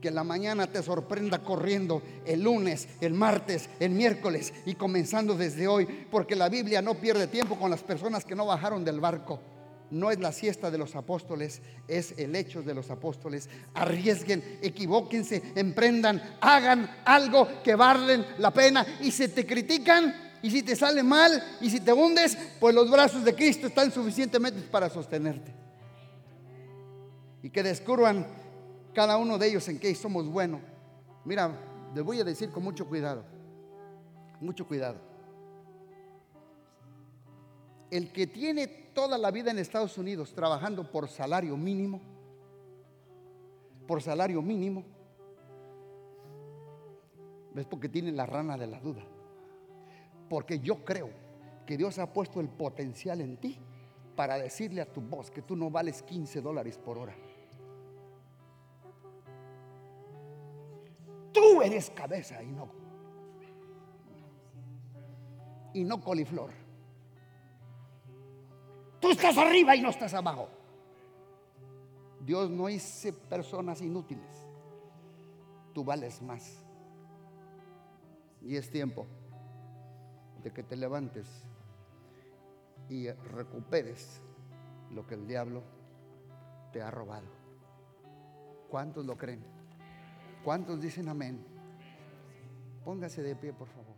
Que 0.01 0.09
la 0.09 0.23
mañana 0.23 0.65
te 0.65 0.81
sorprenda 0.81 1.43
corriendo 1.43 2.01
el 2.25 2.41
lunes, 2.41 2.89
el 3.01 3.13
martes, 3.13 3.69
el 3.79 3.91
miércoles 3.91 4.51
y 4.65 4.73
comenzando 4.73 5.35
desde 5.35 5.67
hoy, 5.67 5.85
porque 6.09 6.35
la 6.35 6.49
Biblia 6.49 6.81
no 6.81 6.95
pierde 6.95 7.27
tiempo 7.27 7.55
con 7.55 7.69
las 7.69 7.83
personas 7.83 8.25
que 8.25 8.35
no 8.35 8.47
bajaron 8.47 8.83
del 8.83 8.99
barco. 8.99 9.52
No 9.93 10.09
es 10.09 10.19
la 10.19 10.31
siesta 10.31 10.71
de 10.71 10.79
los 10.79 10.95
apóstoles, 10.95 11.61
es 11.87 12.15
el 12.17 12.35
hecho 12.35 12.63
de 12.63 12.73
los 12.73 12.89
apóstoles. 12.89 13.47
Arriesguen, 13.75 14.57
equivóquense, 14.63 15.53
emprendan, 15.55 16.37
hagan 16.41 16.89
algo 17.05 17.47
que 17.63 17.75
valen 17.75 18.25
la 18.39 18.51
pena 18.51 18.83
y 19.01 19.11
si 19.11 19.27
te 19.27 19.45
critican, 19.45 20.33
y 20.41 20.49
si 20.49 20.63
te 20.63 20.75
sale 20.75 21.03
mal 21.03 21.41
y 21.61 21.69
si 21.69 21.79
te 21.79 21.93
hundes, 21.93 22.35
pues 22.59 22.73
los 22.73 22.89
brazos 22.89 23.23
de 23.23 23.35
Cristo 23.35 23.67
están 23.67 23.91
suficientemente 23.91 24.61
para 24.63 24.89
sostenerte. 24.89 25.53
Y 27.43 27.51
que 27.51 27.61
descubran 27.61 28.25
cada 28.95 29.17
uno 29.17 29.37
de 29.37 29.47
ellos 29.47 29.67
en 29.67 29.77
qué 29.77 29.93
somos 29.93 30.27
buenos. 30.27 30.59
Mira, 31.23 31.55
les 31.93 32.03
voy 32.03 32.19
a 32.19 32.23
decir 32.23 32.49
con 32.49 32.63
mucho 32.63 32.87
cuidado, 32.87 33.23
mucho 34.41 34.67
cuidado. 34.67 35.12
El 37.93 38.11
que 38.11 38.25
tiene 38.25 38.65
toda 38.67 39.19
la 39.19 39.29
vida 39.29 39.51
en 39.51 39.59
Estados 39.59 39.99
Unidos 39.99 40.33
trabajando 40.33 40.89
por 40.89 41.07
salario 41.07 41.55
mínimo, 41.55 42.01
por 43.85 44.01
salario 44.01 44.41
mínimo, 44.41 44.83
es 47.55 47.67
porque 47.67 47.89
tiene 47.89 48.11
la 48.11 48.25
rana 48.25 48.57
de 48.57 48.65
la 48.65 48.79
duda. 48.79 49.03
Porque 50.27 50.57
yo 50.57 50.83
creo 50.83 51.11
que 51.67 51.77
Dios 51.77 51.99
ha 51.99 52.11
puesto 52.11 52.39
el 52.39 52.49
potencial 52.49 53.21
en 53.21 53.37
ti 53.37 53.59
para 54.15 54.39
decirle 54.39 54.81
a 54.81 54.91
tu 54.91 54.99
voz 54.99 55.29
que 55.29 55.43
tú 55.43 55.55
no 55.55 55.69
vales 55.69 56.01
15 56.01 56.41
dólares 56.41 56.79
por 56.79 56.97
hora. 56.97 57.15
Tú 61.31 61.61
eres 61.61 61.91
cabeza 61.91 62.41
y 62.41 62.47
no 62.47 62.71
y 65.75 65.83
no 65.83 66.01
coliflor. 66.01 66.62
Tú 69.03 69.11
estás 69.11 69.37
arriba 69.37 69.75
y 69.75 69.81
no 69.81 69.89
estás 69.89 70.13
abajo. 70.13 70.47
Dios 72.21 72.49
no 72.49 72.69
hice 72.69 73.11
personas 73.11 73.81
inútiles. 73.81 74.47
Tú 75.73 75.83
vales 75.83 76.21
más. 76.21 76.63
Y 78.41 78.55
es 78.55 78.69
tiempo 78.69 79.05
de 80.41 80.51
que 80.53 80.63
te 80.63 80.77
levantes 80.77 81.27
y 82.87 83.11
recuperes 83.11 84.21
lo 84.89 85.05
que 85.05 85.15
el 85.15 85.27
diablo 85.27 85.63
te 86.71 86.81
ha 86.81 86.89
robado. 86.89 87.27
¿Cuántos 88.69 89.05
lo 89.05 89.17
creen? 89.17 89.43
¿Cuántos 90.45 90.79
dicen 90.79 91.09
amén? 91.09 91.45
Póngase 92.85 93.21
de 93.21 93.35
pie, 93.35 93.51
por 93.51 93.67
favor. 93.67 93.92